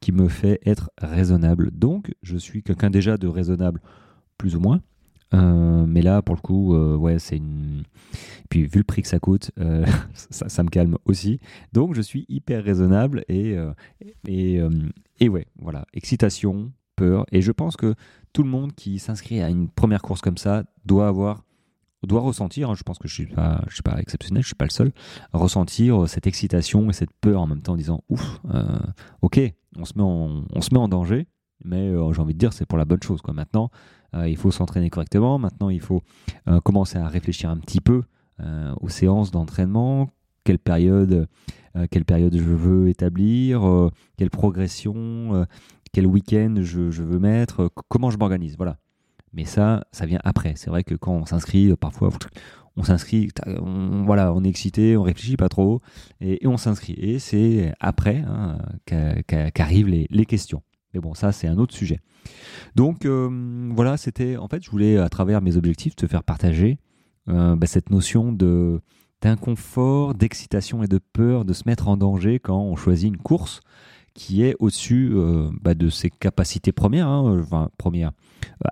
qui 0.00 0.12
me 0.12 0.28
fait 0.28 0.60
être 0.64 0.90
raisonnable. 1.00 1.70
Donc, 1.72 2.12
je 2.22 2.36
suis 2.36 2.62
quelqu'un 2.62 2.90
déjà 2.90 3.16
de 3.16 3.28
raisonnable, 3.28 3.80
plus 4.38 4.56
ou 4.56 4.60
moins. 4.60 4.80
Mais 5.32 6.02
là, 6.02 6.22
pour 6.22 6.34
le 6.34 6.40
coup, 6.40 6.76
ouais, 6.96 7.18
c'est 7.18 7.36
une. 7.36 7.84
Puis 8.48 8.66
vu 8.66 8.78
le 8.78 8.84
prix 8.84 9.02
que 9.02 9.08
ça 9.08 9.18
coûte, 9.18 9.52
ça, 10.14 10.62
me 10.62 10.68
calme 10.68 10.96
aussi. 11.04 11.38
Donc, 11.72 11.94
je 11.94 12.00
suis 12.00 12.26
hyper 12.28 12.64
raisonnable 12.64 13.24
et 13.28 13.56
et, 14.26 14.60
et 15.20 15.28
ouais, 15.28 15.46
voilà, 15.58 15.86
excitation, 15.94 16.72
peur. 16.96 17.26
Et 17.32 17.42
je 17.42 17.52
pense 17.52 17.76
que 17.76 17.94
tout 18.32 18.42
le 18.42 18.48
monde 18.48 18.74
qui 18.74 18.98
s'inscrit 18.98 19.40
à 19.40 19.48
une 19.48 19.68
première 19.68 20.02
course 20.02 20.20
comme 20.20 20.38
ça 20.38 20.64
doit 20.84 21.08
avoir 21.08 21.44
doit 22.06 22.20
ressentir, 22.20 22.70
hein, 22.70 22.74
je 22.74 22.82
pense 22.82 22.98
que 22.98 23.08
je 23.08 23.14
suis 23.14 23.26
pas, 23.26 23.62
je 23.68 23.74
suis 23.74 23.82
pas 23.82 24.00
exceptionnel, 24.00 24.42
je 24.42 24.48
suis 24.48 24.54
pas 24.54 24.64
le 24.64 24.70
seul, 24.70 24.92
ressentir 25.32 26.08
cette 26.08 26.26
excitation 26.26 26.88
et 26.88 26.92
cette 26.92 27.12
peur 27.20 27.42
en 27.42 27.46
même 27.46 27.60
temps 27.60 27.74
en 27.74 27.76
disant 27.76 28.02
ouf, 28.08 28.40
euh, 28.54 28.78
ok, 29.22 29.40
on 29.76 29.84
se 29.84 29.92
met 29.96 30.02
en, 30.02 30.44
on 30.50 30.60
se 30.60 30.72
met 30.72 30.80
en 30.80 30.88
danger, 30.88 31.26
mais 31.62 31.88
euh, 31.88 32.12
j'ai 32.12 32.20
envie 32.22 32.32
de 32.32 32.38
dire 32.38 32.52
c'est 32.52 32.64
pour 32.64 32.78
la 32.78 32.86
bonne 32.86 33.02
chose 33.02 33.20
quoi. 33.20 33.34
Maintenant, 33.34 33.70
euh, 33.70 33.99
il 34.14 34.36
faut 34.36 34.50
s'entraîner 34.50 34.90
correctement. 34.90 35.38
Maintenant, 35.38 35.70
il 35.70 35.80
faut 35.80 36.02
commencer 36.64 36.98
à 36.98 37.08
réfléchir 37.08 37.50
un 37.50 37.58
petit 37.58 37.80
peu 37.80 38.02
aux 38.80 38.88
séances 38.88 39.30
d'entraînement, 39.30 40.10
quelle 40.44 40.58
période, 40.58 41.28
quelle 41.90 42.04
période 42.04 42.36
je 42.36 42.42
veux 42.42 42.88
établir, 42.88 43.90
quelle 44.16 44.30
progression, 44.30 45.46
quel 45.92 46.06
week-end 46.06 46.56
je, 46.60 47.02
veux 47.02 47.18
mettre, 47.18 47.70
comment 47.88 48.10
je 48.10 48.18
m'organise, 48.18 48.56
voilà. 48.56 48.78
Mais 49.32 49.44
ça, 49.44 49.84
ça 49.92 50.06
vient 50.06 50.20
après. 50.24 50.54
C'est 50.56 50.70
vrai 50.70 50.84
que 50.84 50.94
quand 50.94 51.12
on 51.12 51.24
s'inscrit, 51.24 51.70
euh, 51.70 51.76
parfois, 51.76 52.10
on 52.76 52.82
s'inscrit, 52.82 53.30
on, 53.46 54.02
voilà, 54.04 54.32
on 54.32 54.42
est 54.42 54.48
excité, 54.48 54.96
on 54.96 55.02
réfléchit 55.02 55.36
pas 55.36 55.48
trop, 55.48 55.80
et, 56.20 56.46
on 56.46 56.56
s'inscrit. 56.56 56.94
Et 56.94 57.18
c'est 57.18 57.72
après 57.80 58.24
hein, 58.26 58.58
qu'arrivent 59.54 59.88
les, 59.88 60.26
questions. 60.26 60.62
Mais 60.94 61.00
bon, 61.00 61.14
ça, 61.14 61.32
c'est 61.32 61.46
un 61.46 61.58
autre 61.58 61.74
sujet. 61.74 62.00
Donc, 62.74 63.04
euh, 63.04 63.70
voilà, 63.74 63.96
c'était, 63.96 64.36
en 64.36 64.48
fait, 64.48 64.62
je 64.62 64.70
voulais, 64.70 64.98
à 64.98 65.08
travers 65.08 65.40
mes 65.40 65.56
objectifs, 65.56 65.96
te 65.96 66.06
faire 66.06 66.22
partager 66.22 66.78
euh, 67.28 67.56
bah, 67.56 67.66
cette 67.66 67.90
notion 67.90 68.32
de 68.32 68.80
d'inconfort, 69.22 70.14
d'excitation 70.14 70.82
et 70.82 70.86
de 70.86 70.98
peur 70.98 71.44
de 71.44 71.52
se 71.52 71.64
mettre 71.66 71.88
en 71.88 71.98
danger 71.98 72.38
quand 72.38 72.58
on 72.58 72.74
choisit 72.74 73.06
une 73.06 73.18
course 73.18 73.60
qui 74.14 74.42
est 74.42 74.56
au-dessus 74.60 75.10
euh, 75.12 75.50
bah, 75.60 75.74
de 75.74 75.90
ses 75.90 76.08
capacités 76.08 76.72
premières, 76.72 77.06
hein, 77.06 77.38
enfin, 77.42 77.68
premières 77.76 78.12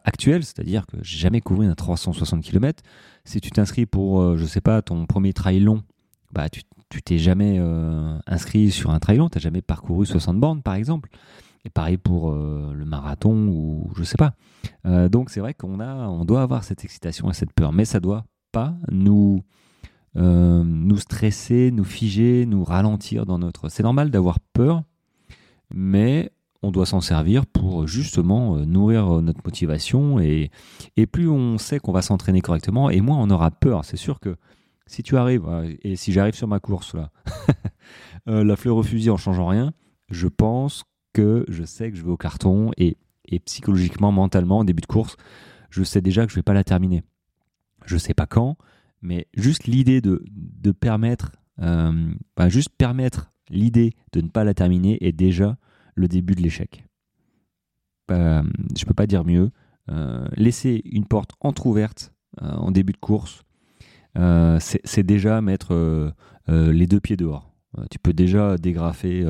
actuelles, 0.04 0.42
c'est-à-dire 0.42 0.86
que 0.86 0.96
jamais 1.02 1.42
couru 1.42 1.66
un 1.66 1.74
360 1.74 2.42
km. 2.42 2.82
Si 3.26 3.42
tu 3.42 3.50
t'inscris 3.50 3.84
pour, 3.84 4.38
je 4.38 4.42
je 4.42 4.46
sais 4.46 4.62
pas, 4.62 4.80
ton 4.80 5.04
premier 5.04 5.34
trail 5.34 5.60
long, 5.60 5.82
bah, 6.32 6.48
tu 6.48 6.62
t'es 7.02 7.18
jamais 7.18 7.60
inscrit 8.26 8.70
sur 8.70 8.90
un 8.90 9.00
trail 9.00 9.18
long, 9.18 9.28
tu 9.28 9.36
n'as 9.36 9.42
jamais 9.42 9.60
parcouru 9.60 10.06
60 10.06 10.40
bornes 10.40 10.62
par 10.62 10.76
exemple. 10.76 11.10
Et 11.64 11.70
pareil 11.70 11.98
pour 11.98 12.32
le 12.32 12.84
marathon 12.84 13.48
ou 13.48 13.90
je 13.96 14.04
sais 14.04 14.16
pas. 14.16 14.34
donc 15.08 15.30
c'est 15.30 15.40
vrai 15.40 15.54
qu'on 15.54 15.80
a, 15.80 16.08
on 16.08 16.24
doit 16.24 16.42
avoir 16.42 16.64
cette 16.64 16.84
excitation 16.84 17.30
et 17.30 17.34
cette 17.34 17.52
peur, 17.52 17.72
mais 17.72 17.84
ça 17.84 18.00
doit 18.00 18.24
pas 18.52 18.74
nous 18.90 19.42
nous 20.14 20.96
stresser, 20.98 21.70
nous 21.70 21.84
figer, 21.84 22.46
nous 22.46 22.64
ralentir 22.64 23.26
dans 23.26 23.38
notre. 23.38 23.68
C'est 23.68 23.82
normal 23.82 24.10
d'avoir 24.10 24.38
peur 24.40 24.82
mais 25.72 26.30
on 26.62 26.70
doit 26.70 26.86
s'en 26.86 27.00
servir 27.00 27.46
pour 27.46 27.86
justement 27.86 28.56
euh, 28.56 28.64
nourrir 28.64 29.18
euh, 29.18 29.20
notre 29.20 29.40
motivation 29.44 30.18
et, 30.18 30.50
plus 31.12 31.28
on 31.28 31.58
sait 31.58 31.78
qu'on 31.78 31.92
va 31.92 32.02
s'entraîner 32.02 32.40
correctement 32.40 32.90
et 32.90 33.00
moins 33.00 33.18
on 33.18 33.30
aura 33.30 33.50
peur. 33.50 33.84
C'est 33.84 33.96
sûr 33.96 34.18
que 34.18 34.36
si 34.86 35.02
tu 35.02 35.16
arrives, 35.16 35.46
euh, 35.46 35.72
et 35.82 35.96
si 35.96 36.12
j'arrive 36.12 36.34
sur 36.34 36.48
ma 36.48 36.58
course 36.58 36.94
là, 36.94 37.10
la 38.26 38.56
fleur 38.56 38.76
au 38.76 38.82
fusil 38.82 39.10
en 39.10 39.16
changeant 39.16 39.46
rien, 39.46 39.72
je 40.10 40.28
pense 40.28 40.84
je 41.18 41.64
sais 41.64 41.90
que 41.90 41.96
je 41.96 42.04
vais 42.04 42.10
au 42.10 42.16
carton 42.16 42.70
et, 42.76 42.96
psychologiquement, 43.44 44.10
mentalement, 44.10 44.60
au 44.60 44.64
début 44.64 44.80
de 44.80 44.86
course, 44.86 45.16
je 45.70 45.82
sais 45.84 46.00
déjà 46.00 46.24
que 46.24 46.32
je 46.32 46.36
ne 46.36 46.40
vais 46.40 46.44
pas 46.44 46.54
la 46.54 46.64
terminer. 46.64 47.02
Je 47.84 47.94
ne 47.94 47.98
sais 47.98 48.14
pas 48.14 48.26
quand, 48.26 48.56
mais 49.02 49.26
juste 49.34 49.64
l'idée 49.64 50.00
de, 50.00 50.72
permettre, 50.72 51.32
bah, 51.58 52.48
juste 52.48 52.70
permettre 52.70 53.30
l'idée 53.50 53.94
de 54.12 54.20
ne 54.20 54.28
pas 54.28 54.44
la 54.44 54.54
terminer 54.54 54.98
est 55.06 55.12
déjà 55.12 55.56
le 55.94 56.08
début 56.08 56.34
de 56.34 56.42
l'échec. 56.42 56.84
Euh, 58.10 58.42
je 58.76 58.84
ne 58.84 58.88
peux 58.88 58.94
pas 58.94 59.06
dire 59.06 59.24
mieux. 59.24 59.50
Euh, 59.90 60.26
laisser 60.36 60.82
une 60.84 61.06
porte 61.06 61.32
entr'ouverte 61.40 62.12
euh, 62.42 62.50
en 62.52 62.70
début 62.70 62.92
de 62.92 62.98
course, 62.98 63.42
c'est 64.58 65.04
déjà 65.04 65.40
mettre 65.40 66.12
les 66.48 66.86
deux 66.88 66.98
pieds 66.98 67.16
dehors. 67.16 67.47
Tu 67.90 67.98
peux 67.98 68.12
déjà 68.12 68.56
dégrafer 68.56 69.24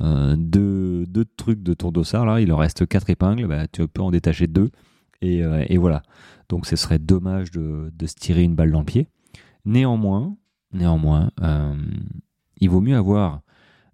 deux, 0.00 1.06
deux, 1.06 1.24
trucs 1.36 1.62
de 1.62 1.74
ton 1.74 1.90
dossard. 1.90 2.26
Là, 2.26 2.40
il 2.40 2.52
en 2.52 2.56
reste 2.56 2.86
quatre 2.86 3.10
épingles. 3.10 3.46
Bah, 3.46 3.66
tu 3.68 3.86
peux 3.88 4.02
en 4.02 4.10
détacher 4.10 4.46
deux. 4.46 4.70
Et, 5.20 5.38
et 5.38 5.78
voilà. 5.78 6.02
Donc, 6.48 6.66
ce 6.66 6.76
serait 6.76 6.98
dommage 6.98 7.50
de, 7.50 7.90
se 8.04 8.14
tirer 8.14 8.42
une 8.42 8.54
balle 8.54 8.72
dans 8.72 8.80
le 8.80 8.84
pied. 8.84 9.08
Néanmoins, 9.64 10.36
néanmoins 10.72 11.30
il 12.62 12.70
vaut 12.70 12.80
mieux 12.80 12.96
avoir 12.96 13.42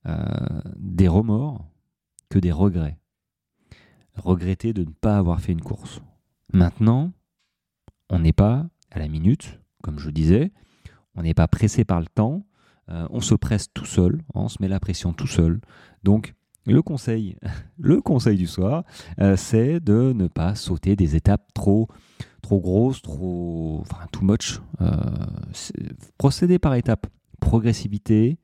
euh, 0.07 0.61
des 0.77 1.09
remords 1.09 1.65
que 2.29 2.39
des 2.39 2.53
regrets. 2.53 2.99
Regretter 4.15 4.75
de 4.75 4.85
ne 4.85 4.91
pas 4.91 5.17
avoir 5.17 5.41
fait 5.41 5.53
une 5.53 5.63
course. 5.63 6.03
Maintenant, 6.53 7.13
on 8.11 8.19
n'est 8.19 8.35
pas 8.35 8.67
à 8.91 8.99
la 8.99 9.09
minute, 9.09 9.59
comme 9.83 9.99
je 9.99 10.11
disais, 10.11 10.53
on 11.15 11.23
n'est 11.23 11.33
pas 11.33 11.49
pressé 11.49 11.87
par 11.87 12.01
le 12.01 12.07
temps, 12.07 12.45
euh, 12.91 13.07
on 13.11 13.21
se 13.21 13.35
presse 13.35 13.69
tout 13.73 13.85
seul, 13.85 14.21
on 14.35 14.49
se 14.49 14.59
met 14.61 14.69
la 14.69 14.81
pression 14.81 15.13
tout 15.13 15.27
seul. 15.27 15.61
Donc, 16.05 16.35
le 16.67 16.83
conseil, 16.83 17.37
le 17.79 18.01
conseil 18.01 18.37
du 18.37 18.47
soir, 18.47 18.85
euh, 19.21 19.37
c'est 19.37 19.81
de 19.81 20.13
ne 20.15 20.29
pas 20.29 20.55
sauter 20.55 20.97
des 20.97 21.17
étapes 21.17 21.53
trop, 21.55 21.89
trop 22.43 22.61
grosses, 22.61 23.03
trop, 23.03 23.81
enfin, 23.81 24.07
too 24.13 24.25
much. 24.25 24.61
procéder 26.19 26.59
par 26.59 26.75
étapes, 26.75 27.07
progressivité, 27.41 28.39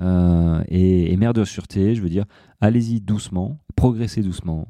euh, 0.00 0.62
et, 0.68 1.12
et, 1.12 1.16
mère 1.16 1.32
de 1.32 1.44
sûreté, 1.44 1.94
je 1.94 2.02
veux 2.02 2.08
dire, 2.08 2.24
allez-y 2.60 3.00
doucement, 3.00 3.58
progressez 3.76 4.22
doucement. 4.22 4.68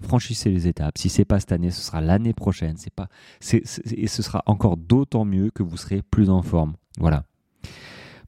franchissez 0.00 0.50
les 0.50 0.66
étapes. 0.66 0.98
Si 0.98 1.08
c'est 1.08 1.24
pas 1.24 1.40
cette 1.40 1.52
année, 1.52 1.70
ce 1.70 1.80
sera 1.80 2.00
l'année 2.00 2.32
prochaine. 2.32 2.76
C'est 2.76 2.92
pas, 2.92 3.08
et 3.52 4.06
ce 4.06 4.22
sera 4.22 4.42
encore 4.46 4.76
d'autant 4.76 5.24
mieux 5.24 5.50
que 5.50 5.62
vous 5.62 5.76
serez 5.76 6.02
plus 6.02 6.30
en 6.30 6.42
forme. 6.42 6.74
Voilà. 6.98 7.24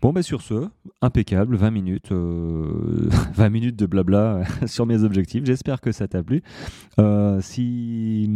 Bon, 0.02 0.12
ben 0.12 0.22
sur 0.22 0.42
ce, 0.42 0.68
impeccable, 1.00 1.56
20 1.56 1.70
minutes, 1.70 2.08
20 2.10 2.16
euh, 2.16 3.50
minutes 3.50 3.76
de 3.76 3.86
blabla 3.86 4.42
sur 4.66 4.84
mes 4.84 5.02
objectifs. 5.04 5.44
J'espère 5.46 5.80
que 5.80 5.90
ça 5.90 6.06
t'a 6.06 6.22
plu. 6.22 6.42
Euh, 7.00 7.40
si, 7.40 8.28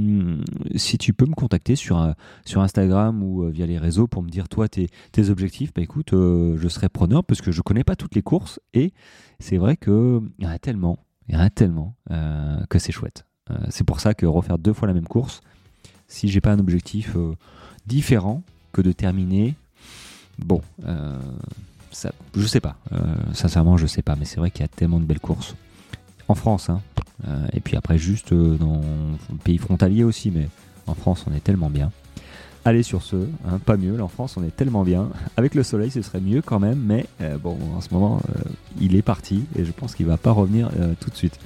si 0.77 0.97
tu 0.97 1.13
peux 1.13 1.27
me 1.27 1.35
contacter 1.35 1.77
sur, 1.77 2.15
sur 2.47 2.63
Instagram 2.63 3.23
ou 3.23 3.45
euh, 3.45 3.51
via 3.51 3.67
les 3.67 3.77
réseaux 3.77 4.07
pour 4.07 4.23
me 4.23 4.31
dire 4.31 4.49
toi 4.49 4.69
tes, 4.69 4.89
tes 5.13 5.29
objectifs, 5.29 5.75
bah 5.75 5.83
écoute, 5.83 6.13
je 6.13 6.69
serai 6.69 6.89
preneur 6.89 7.25
parce 7.25 7.43
que 7.43 7.53
je 7.53 7.61
connais 7.61 7.85
pas 7.85 7.95
toutes 7.95 8.15
les 8.15 8.23
courses 8.23 8.59
et 8.73 8.95
c'est 9.39 9.59
vrai 9.59 9.77
qu'il 9.77 10.23
y 10.39 10.47
en 10.47 10.51
a 10.51 10.59
tellement, 10.59 10.99
il 11.29 11.35
y 11.35 11.39
en 11.39 11.41
a 11.41 11.51
tellement 11.51 11.95
que 12.71 12.79
c'est 12.79 12.93
chouette. 12.93 13.27
c'est 13.69 13.85
pour 13.85 14.01
ça 14.01 14.15
que 14.15 14.25
refaire 14.25 14.59
deux 14.59 14.73
fois 14.73 14.89
la 14.89 14.95
même 14.95 15.07
course, 15.07 15.43
si 16.09 16.29
j'ai 16.29 16.41
pas 16.41 16.53
un 16.53 16.59
objectif 16.59 17.17
différent 17.87 18.43
que 18.73 18.81
de 18.81 18.93
terminer 18.93 19.57
Bon, 20.45 20.63
euh, 20.87 21.19
ça, 21.91 22.13
je 22.37 22.47
sais 22.47 22.61
pas. 22.61 22.77
Euh, 22.93 22.99
sincèrement, 23.33 23.77
je 23.77 23.87
sais 23.87 24.03
pas. 24.03 24.17
Mais 24.17 24.25
c'est 24.25 24.39
vrai 24.39 24.51
qu'il 24.51 24.63
y 24.63 24.65
a 24.65 24.69
tellement 24.69 25.01
de 25.01 25.05
belles 25.05 25.21
courses. 25.21 25.55
En 26.29 26.35
France, 26.35 26.71
hein. 26.71 26.81
Euh, 27.29 27.47
et 27.53 27.61
puis 27.61 27.77
après, 27.77 27.99
juste 27.99 28.33
dans 28.33 28.81
le 29.31 29.39
pays 29.43 29.59
frontalier 29.59 30.05
aussi. 30.05 30.31
Mais 30.31 30.49
en 30.87 30.95
France, 30.95 31.25
on 31.31 31.35
est 31.35 31.41
tellement 31.41 31.71
bien. 31.71 31.91
Allez 32.65 32.83
sur 32.83 33.03
ce, 33.03 33.17
hein, 33.49 33.59
pas 33.65 33.77
mieux. 33.77 33.97
Là, 33.97 34.05
en 34.05 34.09
France, 34.09 34.37
on 34.37 34.45
est 34.45 34.55
tellement 34.55 34.85
bien. 34.85 35.09
Avec 35.37 35.55
le 35.55 35.63
soleil, 35.63 35.91
ce 35.91 36.03
serait 36.03 36.21
mieux 36.21 36.43
quand 36.43 36.61
même. 36.61 36.79
Mais 36.79 37.07
bon, 37.43 37.57
en 37.75 37.81
ce 37.81 37.89
moment, 37.93 38.21
il 38.81 38.97
est 38.97 39.03
parti. 39.03 39.45
Et 39.57 39.65
je 39.65 39.73
pense 39.73 39.95
qu'il 39.95 40.07
va 40.07 40.19
pas 40.19 40.33
revenir 40.33 40.71
tout 41.01 41.11
de 41.11 41.17
suite. 41.17 41.39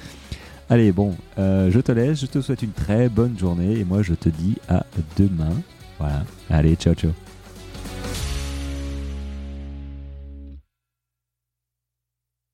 Allez, 0.68 0.92
bon, 0.92 1.14
je 1.37 1.80
te 1.80 1.92
laisse. 1.92 2.20
Je 2.20 2.26
te 2.26 2.40
souhaite 2.40 2.62
une 2.62 2.72
très 2.72 3.09
bonne 3.09 3.38
journée. 3.38 3.78
Et 3.78 3.85
moi, 3.85 4.02
je 4.02 4.14
te 4.14 4.28
dis 4.28 4.57
à 4.68 4.85
demain. 5.16 5.52
Voilà. 6.00 6.24
Allez, 6.50 6.74
ciao, 6.74 6.94
ciao. 6.94 7.12